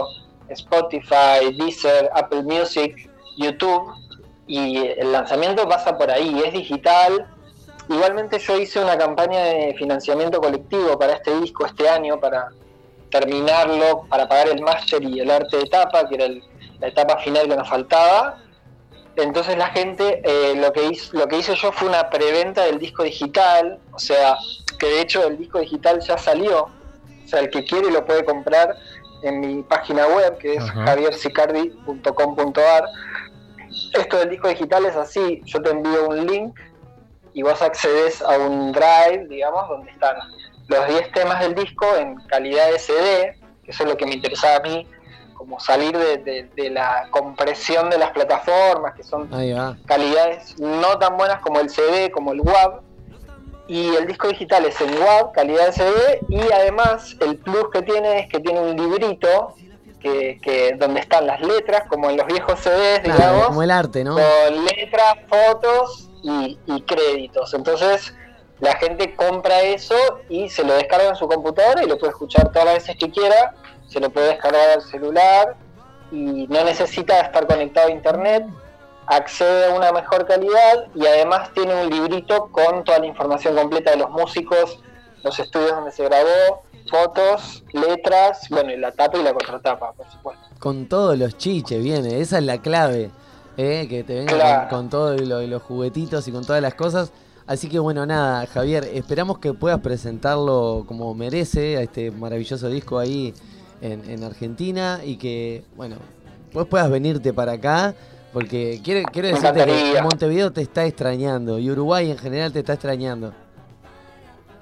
Spotify, 0.49 1.53
Deezer, 1.57 2.11
Apple 2.15 2.43
Music, 2.43 3.11
YouTube, 3.37 3.93
y 4.47 4.79
el 4.79 5.13
lanzamiento 5.13 5.69
pasa 5.69 5.97
por 5.97 6.11
ahí, 6.11 6.43
es 6.45 6.53
digital, 6.53 7.29
Igualmente 7.91 8.39
yo 8.39 8.57
hice 8.57 8.79
una 8.81 8.97
campaña 8.97 9.41
de 9.47 9.75
financiamiento 9.77 10.41
colectivo 10.41 10.97
para 10.97 11.15
este 11.15 11.41
disco 11.41 11.67
este 11.67 11.89
año, 11.89 12.21
para 12.21 12.49
terminarlo, 13.11 14.07
para 14.09 14.29
pagar 14.29 14.49
el 14.51 14.63
máster 14.63 15.03
y 15.03 15.19
el 15.19 15.29
arte 15.29 15.57
de 15.57 15.63
etapa, 15.65 16.09
que 16.09 16.15
era 16.15 16.27
el- 16.27 16.45
la 16.81 16.89
etapa 16.89 17.19
final 17.19 17.49
que 17.49 17.57
nos 17.57 17.69
faltaba. 17.69 18.39
Entonces 19.17 19.57
la 19.57 19.69
gente, 19.69 20.21
eh, 20.25 20.55
lo, 20.57 20.73
que 20.73 20.85
hizo, 20.85 21.17
lo 21.17 21.29
que 21.29 21.39
hice 21.39 21.55
yo 21.55 21.71
fue 21.73 21.89
una 21.89 22.11
preventa 22.11 22.65
del 22.65 22.79
disco 22.79 23.03
digital, 23.03 23.79
o 23.93 23.99
sea, 23.99 24.37
que 24.79 24.87
de 24.87 25.01
hecho 25.03 25.27
el 25.27 25.37
disco 25.37 25.59
digital 25.59 26.01
ya 26.01 26.17
salió, 26.17 26.63
o 26.63 26.71
sea, 27.27 27.41
el 27.41 27.51
que 27.51 27.65
quiere 27.65 27.91
lo 27.91 28.07
puede 28.07 28.25
comprar 28.25 28.75
en 29.23 29.41
mi 29.41 29.63
página 29.63 30.07
web, 30.07 30.39
que 30.39 30.55
es 30.55 30.65
javiersicardi.com.ar. 30.71 32.85
Esto 33.93 34.19
del 34.19 34.31
disco 34.31 34.49
digital 34.49 34.87
es 34.87 34.97
así, 34.97 35.43
yo 35.45 35.61
te 35.61 35.71
envío 35.71 36.09
un 36.09 36.27
link 36.27 36.59
y 37.35 37.43
vos 37.43 37.61
accedes 37.63 38.23
a 38.23 38.39
un 38.39 38.73
drive, 38.73 39.27
digamos, 39.29 39.69
donde 39.69 39.91
están 39.91 40.17
los 40.69 40.89
10 40.89 41.13
temas 41.13 41.41
del 41.41 41.55
disco 41.55 41.87
en 41.97 42.17
calidad 42.27 42.75
SD, 42.75 43.37
que 43.65 43.71
eso 43.71 43.85
es 43.85 43.89
lo 43.89 43.97
que 43.97 44.07
me 44.07 44.15
interesaba 44.15 44.57
a 44.57 44.61
mí, 44.61 44.87
como 45.41 45.59
salir 45.59 45.97
de, 45.97 46.19
de- 46.19 46.51
de 46.55 46.69
la 46.69 47.09
compresión 47.11 47.89
de 47.89 47.97
las 47.97 48.11
plataformas, 48.11 48.95
que 48.95 49.03
son 49.03 49.27
calidades 49.87 50.59
no 50.61 50.99
tan 50.99 51.17
buenas 51.17 51.41
como 51.41 51.61
el 51.61 51.71
CD, 51.71 52.11
como 52.11 52.33
el 52.33 52.43
WAV. 52.43 52.83
Y 53.67 53.95
el 53.95 54.07
disco 54.07 54.29
digital 54.29 54.67
es 54.67 54.79
en 54.83 54.91
WAV, 55.01 55.33
calidad 55.33 55.69
SD, 55.73 56.21
y 56.29 56.43
además 56.53 57.17
el 57.21 57.39
plus 57.39 57.69
que 57.73 57.81
tiene 57.81 58.19
es 58.21 58.29
que 58.29 58.39
tiene 58.41 58.61
un 58.61 58.77
librito 58.77 59.55
que, 59.99 60.39
que 60.43 60.75
donde 60.79 61.01
están 61.01 61.27
las 61.27 61.41
letras, 61.41 61.85
como 61.89 62.11
en 62.11 62.19
los 62.19 62.27
viejos 62.27 62.61
CDs, 62.61 63.01
Claro, 63.01 63.17
digamos 63.19 63.47
como 63.47 63.63
el 63.63 63.71
arte, 63.71 64.05
¿no? 64.05 64.17
con 64.17 64.65
letras, 64.67 65.15
fotos 65.27 66.11
y, 66.23 66.59
y 66.67 66.83
créditos. 66.83 67.55
Entonces 67.55 68.15
la 68.59 68.75
gente 68.77 69.15
compra 69.17 69.63
eso 69.63 69.95
y 70.29 70.51
se 70.51 70.65
lo 70.65 70.75
descarga 70.75 71.09
en 71.09 71.17
su 71.17 71.27
computadora 71.27 71.83
y 71.83 71.87
lo 71.87 71.97
puede 71.97 72.11
escuchar 72.11 72.53
todas 72.53 72.67
las 72.67 72.75
veces 72.75 72.97
que 72.99 73.11
quiera, 73.11 73.55
se 73.91 74.01
lo 74.01 74.09
puede 74.11 74.29
descargar 74.29 74.71
al 74.71 74.83
celular 74.83 75.57
y 76.11 76.47
no 76.49 76.65
necesita 76.65 77.21
estar 77.21 77.47
conectado 77.47 77.89
a 77.89 77.91
internet, 77.91 78.47
accede 79.07 79.67
a 79.67 79.75
una 79.75 79.93
mejor 79.93 80.27
calidad 80.27 80.87
y 80.95 81.07
además 81.07 81.51
tiene 81.55 81.75
un 81.83 81.91
librito 81.91 82.49
con 82.53 82.85
toda 82.85 83.01
la 83.01 83.07
información 83.07 83.55
completa 83.55 83.91
de 83.91 83.99
los 83.99 84.11
músicos, 84.11 84.79
los 85.23 85.39
estudios 85.39 85.73
donde 85.73 85.93
se 85.93 86.05
grabó, 86.05 86.63
fotos, 86.89 87.63
letras, 87.73 88.47
bueno, 88.51 88.73
y 88.73 88.77
la 88.77 88.91
tapa 88.93 89.19
y 89.19 89.23
la 89.23 89.33
contratapa, 89.35 89.93
por 89.93 90.11
supuesto. 90.11 90.45
Con 90.59 90.87
todos 90.89 91.17
los 91.19 91.37
chiches, 91.37 91.83
viene. 91.83 92.21
Esa 92.21 92.39
es 92.39 92.45
la 92.45 92.59
clave. 92.59 93.11
¿eh? 93.57 93.87
Que 93.89 94.03
te 94.05 94.15
venga 94.15 94.33
Claro. 94.35 94.69
con, 94.71 94.79
con 94.79 94.91
todos 94.91 95.21
lo- 95.21 95.43
los 95.43 95.63
juguetitos 95.63 96.27
y 96.29 96.33
con 96.33 96.45
todas 96.47 96.63
las 96.63 96.75
cosas. 96.75 97.13
Así 97.47 97.69
que 97.69 97.79
bueno, 97.79 98.07
nada, 98.07 98.47
Javier, 98.47 98.85
esperamos 98.95 99.39
que 99.39 99.53
puedas 99.53 99.81
presentarlo 99.81 100.85
como 100.87 101.13
merece 101.15 101.77
a 101.77 101.83
este 101.83 102.11
maravilloso 102.13 102.69
disco 102.69 102.99
ahí 102.99 103.35
en, 103.81 104.09
en 104.11 104.25
Argentina 104.25 105.01
y 105.05 105.17
que, 105.17 105.65
bueno, 105.77 105.97
pues 106.53 106.67
puedas 106.67 106.91
venirte 106.91 107.33
para 107.33 107.53
acá. 107.53 107.95
Porque 108.33 108.81
quiero, 108.85 109.09
quiero 109.11 109.29
decirte 109.29 109.65
que. 109.65 110.03
Montevideo 110.03 110.53
te 110.53 110.63
está 110.63 110.85
extrañando 110.85 111.59
y 111.59 111.69
Uruguay 111.69 112.13
en 112.13 112.19
general 112.19 112.53
te 112.53 112.61
está 112.61 112.75
extrañando. 112.75 113.35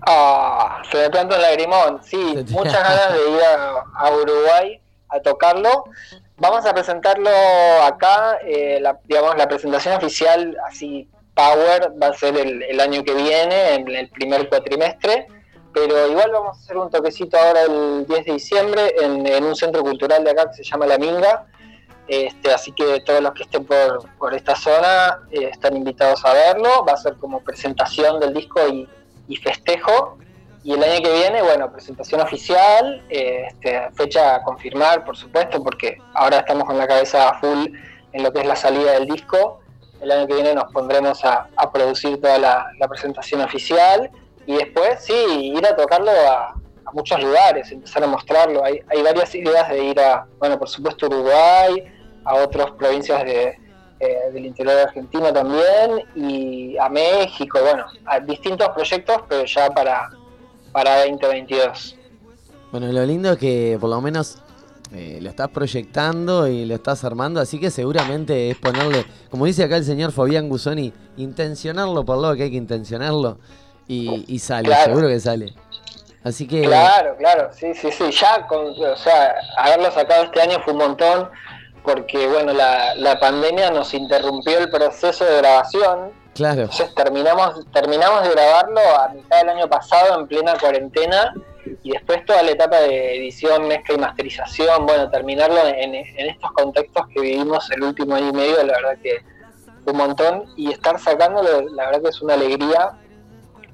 Ah, 0.06 0.80
se 0.90 0.96
me 0.96 1.10
planta 1.10 1.36
un 1.36 1.42
lagrimón, 1.42 2.00
sí, 2.02 2.46
muchas 2.48 2.82
ganas 2.82 3.12
de 3.12 3.30
ir 3.30 3.40
a, 3.42 4.06
a 4.06 4.10
Uruguay 4.10 4.80
a 5.10 5.20
tocarlo. 5.20 5.84
Vamos 6.38 6.64
a 6.64 6.72
presentarlo 6.72 7.28
acá, 7.84 8.38
eh, 8.42 8.78
la, 8.80 8.98
digamos, 9.04 9.36
la 9.36 9.48
presentación 9.48 9.96
oficial, 9.96 10.56
así, 10.66 11.06
Power, 11.34 11.92
va 12.00 12.06
a 12.06 12.14
ser 12.14 12.36
el, 12.38 12.62
el 12.62 12.80
año 12.80 13.04
que 13.04 13.12
viene, 13.12 13.74
en 13.74 13.88
el 13.88 14.08
primer 14.08 14.48
cuatrimestre, 14.48 15.26
pero 15.86 16.08
igual 16.08 16.30
vamos 16.32 16.56
a 16.56 16.60
hacer 16.60 16.76
un 16.76 16.90
toquecito 16.90 17.36
ahora 17.38 17.62
el 17.62 18.06
10 18.06 18.24
de 18.26 18.32
diciembre 18.32 18.94
en, 19.00 19.26
en 19.26 19.44
un 19.44 19.54
centro 19.54 19.82
cultural 19.82 20.24
de 20.24 20.30
acá 20.30 20.50
que 20.50 20.56
se 20.56 20.64
llama 20.64 20.86
La 20.86 20.98
Minga, 20.98 21.46
este, 22.08 22.52
así 22.52 22.72
que 22.72 23.00
todos 23.00 23.22
los 23.22 23.34
que 23.34 23.42
estén 23.42 23.66
por, 23.66 24.08
por 24.18 24.34
esta 24.34 24.56
zona 24.56 25.20
eh, 25.30 25.50
están 25.52 25.76
invitados 25.76 26.24
a 26.24 26.32
verlo, 26.32 26.84
va 26.86 26.94
a 26.94 26.96
ser 26.96 27.16
como 27.16 27.40
presentación 27.40 28.18
del 28.18 28.32
disco 28.32 28.66
y, 28.66 28.88
y 29.28 29.36
festejo. 29.36 30.16
Y 30.64 30.72
el 30.72 30.82
año 30.82 31.02
que 31.02 31.12
viene, 31.12 31.42
bueno, 31.42 31.70
presentación 31.70 32.22
oficial, 32.22 33.04
eh, 33.10 33.44
este, 33.48 33.90
fecha 33.92 34.36
a 34.36 34.42
confirmar, 34.42 35.04
por 35.04 35.16
supuesto, 35.16 35.62
porque 35.62 35.98
ahora 36.14 36.38
estamos 36.38 36.64
con 36.64 36.78
la 36.78 36.86
cabeza 36.86 37.34
full 37.34 37.68
en 38.12 38.22
lo 38.22 38.32
que 38.32 38.40
es 38.40 38.46
la 38.46 38.56
salida 38.56 38.92
del 38.92 39.06
disco. 39.06 39.60
El 40.00 40.10
año 40.10 40.26
que 40.26 40.34
viene 40.34 40.54
nos 40.54 40.72
pondremos 40.72 41.24
a, 41.24 41.48
a 41.56 41.70
producir 41.70 42.20
toda 42.20 42.38
la, 42.38 42.70
la 42.78 42.88
presentación 42.88 43.42
oficial 43.42 44.10
y 44.48 44.54
después, 44.56 45.04
sí, 45.04 45.52
ir 45.54 45.66
a 45.66 45.76
tocarlo 45.76 46.10
a, 46.10 46.54
muchos 46.94 47.22
lugares, 47.22 47.70
empezar 47.70 48.02
a 48.02 48.06
mostrarlo. 48.06 48.64
Hay, 48.64 48.80
hay 48.88 49.02
varias 49.02 49.34
ideas 49.34 49.68
de 49.68 49.84
ir 49.84 50.00
a, 50.00 50.26
bueno, 50.38 50.58
por 50.58 50.70
supuesto, 50.70 51.06
Uruguay, 51.06 51.84
a 52.24 52.34
otras 52.36 52.70
provincias 52.70 53.24
de, 53.26 53.58
eh, 54.00 54.18
del 54.32 54.46
interior 54.46 54.74
de 54.74 54.82
Argentina 54.84 55.30
también 55.34 56.02
y 56.14 56.78
a 56.78 56.88
México, 56.88 57.58
bueno, 57.60 57.84
a 58.06 58.20
distintos 58.20 58.70
proyectos, 58.70 59.18
pero 59.28 59.44
ya 59.44 59.68
para, 59.68 60.08
para 60.72 61.04
2022. 61.04 61.98
Bueno, 62.72 62.90
lo 62.90 63.04
lindo 63.04 63.32
es 63.32 63.38
que 63.38 63.76
por 63.78 63.90
lo 63.90 64.00
menos 64.00 64.38
eh, 64.94 65.18
lo 65.20 65.28
estás 65.28 65.50
proyectando 65.50 66.48
y 66.48 66.64
lo 66.64 66.74
estás 66.74 67.04
armando, 67.04 67.38
así 67.38 67.60
que 67.60 67.70
seguramente 67.70 68.48
es 68.48 68.56
ponerle, 68.56 69.04
como 69.30 69.44
dice 69.44 69.64
acá 69.64 69.76
el 69.76 69.84
señor 69.84 70.12
Fabián 70.12 70.48
Gusoni, 70.48 70.90
intencionarlo 71.18 72.02
por 72.02 72.16
lo 72.16 72.34
que 72.34 72.44
hay 72.44 72.50
que 72.50 72.56
intencionarlo. 72.56 73.36
Y, 73.88 74.24
y 74.28 74.38
sale, 74.38 74.68
Claro. 74.68 74.84
seguro 74.84 75.08
que 75.08 75.18
sale. 75.20 75.54
Así 76.24 76.46
que 76.46 76.62
Claro, 76.62 77.16
claro, 77.16 77.50
sí, 77.52 77.74
sí, 77.74 77.90
sí. 77.90 78.10
Ya, 78.10 78.46
con, 78.46 78.66
o 78.68 78.96
sea, 78.96 79.34
haberlo 79.56 79.90
sacado 79.90 80.24
este 80.24 80.40
año 80.42 80.58
fue 80.64 80.72
un 80.74 80.80
montón, 80.80 81.30
porque, 81.84 82.26
bueno, 82.26 82.52
la, 82.52 82.94
la 82.96 83.18
pandemia 83.18 83.70
nos 83.70 83.94
interrumpió 83.94 84.58
el 84.58 84.68
proceso 84.70 85.24
de 85.24 85.38
grabación. 85.38 86.10
claro, 86.34 86.62
Entonces 86.62 86.94
terminamos, 86.94 87.64
terminamos 87.72 88.24
de 88.24 88.30
grabarlo 88.30 88.80
a 89.00 89.08
mitad 89.08 89.38
del 89.40 89.48
año 89.50 89.68
pasado, 89.68 90.20
en 90.20 90.26
plena 90.26 90.54
cuarentena, 90.58 91.32
y 91.82 91.92
después 91.92 92.24
toda 92.26 92.42
la 92.42 92.50
etapa 92.50 92.76
de 92.80 93.16
edición, 93.16 93.68
mezcla 93.68 93.94
y 93.94 93.98
masterización, 93.98 94.84
bueno, 94.86 95.08
terminarlo 95.10 95.66
en, 95.66 95.94
en 95.94 96.28
estos 96.28 96.50
contextos 96.52 97.06
que 97.14 97.20
vivimos 97.20 97.70
el 97.70 97.82
último 97.84 98.14
año 98.16 98.28
y 98.28 98.32
medio, 98.32 98.56
la 98.64 98.72
verdad 98.74 98.98
que 99.02 99.22
fue 99.84 99.92
un 99.92 99.98
montón, 99.98 100.44
y 100.56 100.72
estar 100.72 100.98
sacándolo, 100.98 101.62
la 101.70 101.86
verdad 101.86 102.02
que 102.02 102.08
es 102.08 102.20
una 102.20 102.34
alegría 102.34 102.90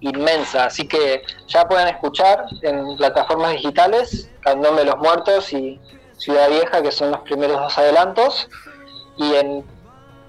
inmensa, 0.09 0.65
así 0.67 0.87
que 0.87 1.23
ya 1.49 1.67
pueden 1.67 1.89
escuchar 1.89 2.45
en 2.63 2.97
plataformas 2.97 3.53
digitales, 3.53 4.31
Candón 4.41 4.77
de 4.77 4.85
los 4.85 4.97
Muertos 4.99 5.53
y 5.53 5.81
Ciudad 6.19 6.49
Vieja, 6.49 6.83
que 6.83 6.93
son 6.93 7.11
los 7.11 7.21
primeros 7.21 7.59
dos 7.61 7.77
adelantos, 7.79 8.49
y 9.17 9.35
en 9.35 9.65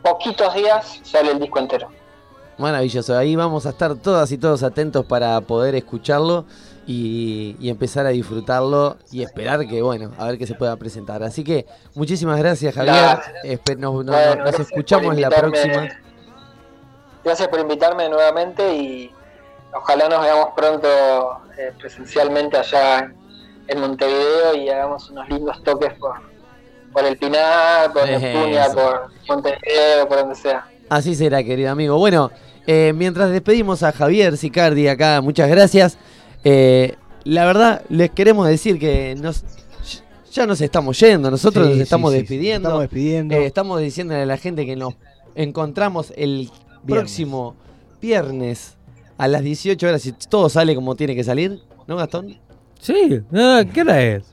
poquitos 0.04 0.54
días 0.54 1.00
sale 1.04 1.32
el 1.32 1.40
disco 1.40 1.60
entero. 1.60 1.90
maravilloso. 2.58 3.18
Ahí 3.18 3.36
vamos 3.36 3.66
a 3.66 3.70
estar 3.70 3.96
todas 3.96 4.32
y 4.32 4.38
todos 4.38 4.64
atentos 4.64 5.06
para 5.06 5.42
poder 5.42 5.76
escucharlo 5.76 6.46
y, 6.88 7.56
y 7.60 7.70
empezar 7.70 8.06
a 8.06 8.10
disfrutarlo 8.10 8.98
y 9.12 9.24
esperar 9.24 9.68
que, 9.68 9.82
bueno, 9.82 10.12
a 10.18 10.26
ver 10.28 10.38
qué 10.38 10.46
se 10.48 10.54
pueda 10.54 10.76
presentar. 10.78 11.22
Así 11.24 11.44
que 11.44 11.66
muchísimas 11.96 12.38
gracias, 12.40 12.74
Javier. 12.76 13.20
Espe- 13.44 13.76
nos, 13.78 14.06
nos- 14.06 14.16
Bueno, 14.16 14.36
nos 14.36 14.38
gracias 14.46 14.68
escuchamos 14.72 15.18
la 15.18 15.30
próxima. 15.32 15.90
Gracias 17.24 17.48
por 17.48 17.60
invitarme 17.60 18.08
nuevamente 18.08 18.76
y 18.76 19.12
ojalá 19.74 20.10
nos 20.10 20.22
veamos 20.22 20.50
pronto 20.56 20.88
eh, 21.58 21.72
presencialmente 21.80 22.58
allá 22.58 23.12
en 23.68 23.80
Montevideo 23.80 24.56
y 24.56 24.70
hagamos 24.70 25.10
unos 25.10 25.28
lindos 25.30 25.62
toques 25.64 25.94
por, 25.94 26.16
por 26.92 27.06
el 27.06 27.18
Pinar, 27.18 27.92
por. 27.94 28.08
Neptunia, 28.08 28.68
por 28.74 29.10
Montevideo, 29.28 30.08
por 30.08 30.18
donde 30.20 30.36
sea. 30.36 30.68
Así 30.90 31.16
será, 31.16 31.44
querido 31.44 31.72
amigo. 31.72 31.98
Bueno, 31.98 32.32
eh, 32.68 32.94
mientras 32.96 33.32
despedimos 33.32 33.84
a 33.84 33.92
Javier 33.92 34.38
Sicardi 34.38 34.88
acá, 34.88 35.22
muchas 35.22 35.50
gracias. 35.50 35.98
Eh, 36.44 36.96
la 37.24 37.46
verdad, 37.46 37.82
les 37.90 38.12
queremos 38.12 38.48
decir 38.48 38.80
que 38.80 39.16
nos, 39.16 39.44
ya 40.32 40.46
nos 40.46 40.62
estamos 40.62 41.00
yendo, 41.00 41.32
nosotros 41.32 41.66
Sí, 41.66 41.70
nos 41.70 41.78
sí, 41.78 41.84
estamos 41.84 42.12
sí, 42.12 42.18
sí, 42.18 42.22
despidiendo. 42.22 42.70
Estamos 42.70 42.82
despidiendo. 42.82 43.36
Eh, 43.36 43.46
estamos 43.46 43.82
diciéndole 43.82 44.22
a 44.22 44.26
la 44.26 44.38
gente 44.38 44.66
que 44.66 44.76
nos 44.76 44.94
encontramos 45.34 46.14
el 46.16 46.52
próximo 46.86 47.56
viernes 48.00 48.78
a 49.18 49.28
las 49.28 49.44
18 49.44 49.88
horas, 49.88 50.02
si 50.02 50.12
todo 50.12 50.50
sale 50.50 50.76
como 50.76 50.96
tiene 50.96 51.16
que 51.16 51.24
salir, 51.24 51.60
¿no, 51.88 51.96
Gastón? 51.96 52.38
Sí, 52.80 53.22
no, 53.32 53.62
¿qué 53.74 53.82
hora 53.82 54.02
es? 54.02 54.24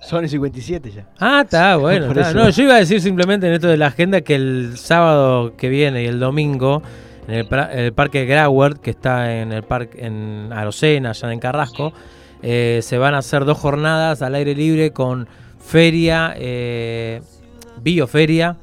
Son 0.00 0.24
el 0.24 0.30
57 0.30 0.90
ya. 0.90 1.06
Ah, 1.18 1.42
está, 1.44 1.76
bueno. 1.78 2.06
Está. 2.06 2.32
No, 2.32 2.48
yo 2.50 2.62
iba 2.64 2.74
a 2.74 2.78
decir 2.78 3.00
simplemente 3.00 3.46
en 3.46 3.54
esto 3.54 3.68
de 3.68 3.76
la 3.76 3.86
agenda 3.86 4.20
que 4.22 4.34
el 4.34 4.72
sábado 4.76 5.56
que 5.56 5.68
viene 5.68 6.02
y 6.02 6.06
el 6.06 6.18
domingo 6.18 6.82
en 7.28 7.46
el 7.78 7.92
parque 7.92 8.24
Grauert, 8.24 8.78
que 8.78 8.90
está 8.90 9.40
en 9.40 9.52
el 9.52 9.62
parque 9.62 10.04
en 10.04 10.52
Arocena, 10.52 11.10
allá 11.10 11.32
en 11.32 11.38
Carrasco, 11.38 11.92
eh, 12.42 12.80
se 12.82 12.98
van 12.98 13.14
a 13.14 13.18
hacer 13.18 13.44
dos 13.44 13.58
jornadas 13.58 14.22
al 14.22 14.34
aire 14.34 14.54
libre 14.56 14.92
con 14.92 15.28
feria, 15.60 16.34
eh, 16.36 17.22
bioferia, 17.80 18.56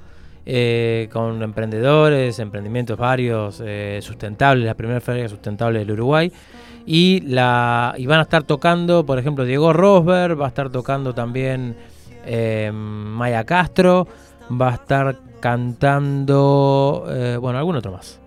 eh, 0.51 1.07
con 1.13 1.43
emprendedores, 1.43 2.39
emprendimientos 2.39 2.97
varios, 2.97 3.61
eh, 3.63 3.99
sustentables, 4.01 4.65
la 4.65 4.73
primera 4.73 4.99
feria 4.99 5.29
sustentable 5.29 5.77
del 5.77 5.91
Uruguay. 5.91 6.31
Y, 6.87 7.21
la, 7.21 7.93
y 7.97 8.07
van 8.07 8.17
a 8.17 8.23
estar 8.23 8.41
tocando, 8.41 9.05
por 9.05 9.19
ejemplo, 9.19 9.45
Diego 9.45 9.73
Rosberg, 9.73 10.41
va 10.41 10.45
a 10.45 10.47
estar 10.47 10.71
tocando 10.71 11.13
también 11.13 11.75
eh, 12.25 12.71
Maya 12.73 13.43
Castro, 13.43 14.07
va 14.59 14.69
a 14.69 14.73
estar 14.73 15.19
cantando, 15.39 17.05
eh, 17.09 17.37
bueno, 17.39 17.59
algún 17.59 17.75
otro 17.75 17.91
más. 17.91 18.19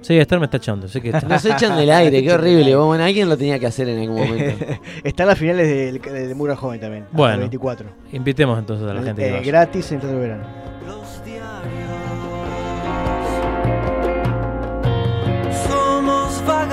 Sí, 0.00 0.16
Esther 0.16 0.38
me 0.38 0.46
está 0.46 0.56
echando, 0.56 0.86
así 0.86 1.02
que 1.02 1.10
está. 1.10 1.28
Nos 1.28 1.44
echan 1.44 1.76
del 1.76 1.90
aire, 1.90 2.22
qué 2.22 2.32
horrible. 2.32 2.74
Bueno, 2.80 3.04
alguien 3.04 3.28
lo 3.28 3.36
tenía 3.36 3.58
que 3.58 3.66
hacer 3.66 3.90
en 3.90 4.00
algún 4.00 4.26
momento. 4.26 4.64
Están 5.04 5.26
las 5.26 5.38
finales 5.38 5.68
del 5.68 6.00
de, 6.00 6.34
Mura 6.34 6.56
Joven 6.56 6.80
también. 6.80 7.04
Bueno. 7.12 7.40
24. 7.40 7.86
Invitemos 8.12 8.58
entonces 8.58 8.88
a 8.88 8.94
la 8.94 9.02
gente. 9.02 9.36
Eh, 9.36 9.42
gratis 9.42 9.92
en 9.92 10.00
todo 10.00 10.12
el 10.12 10.18
verano. 10.20 10.70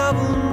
trouble. 0.08 0.47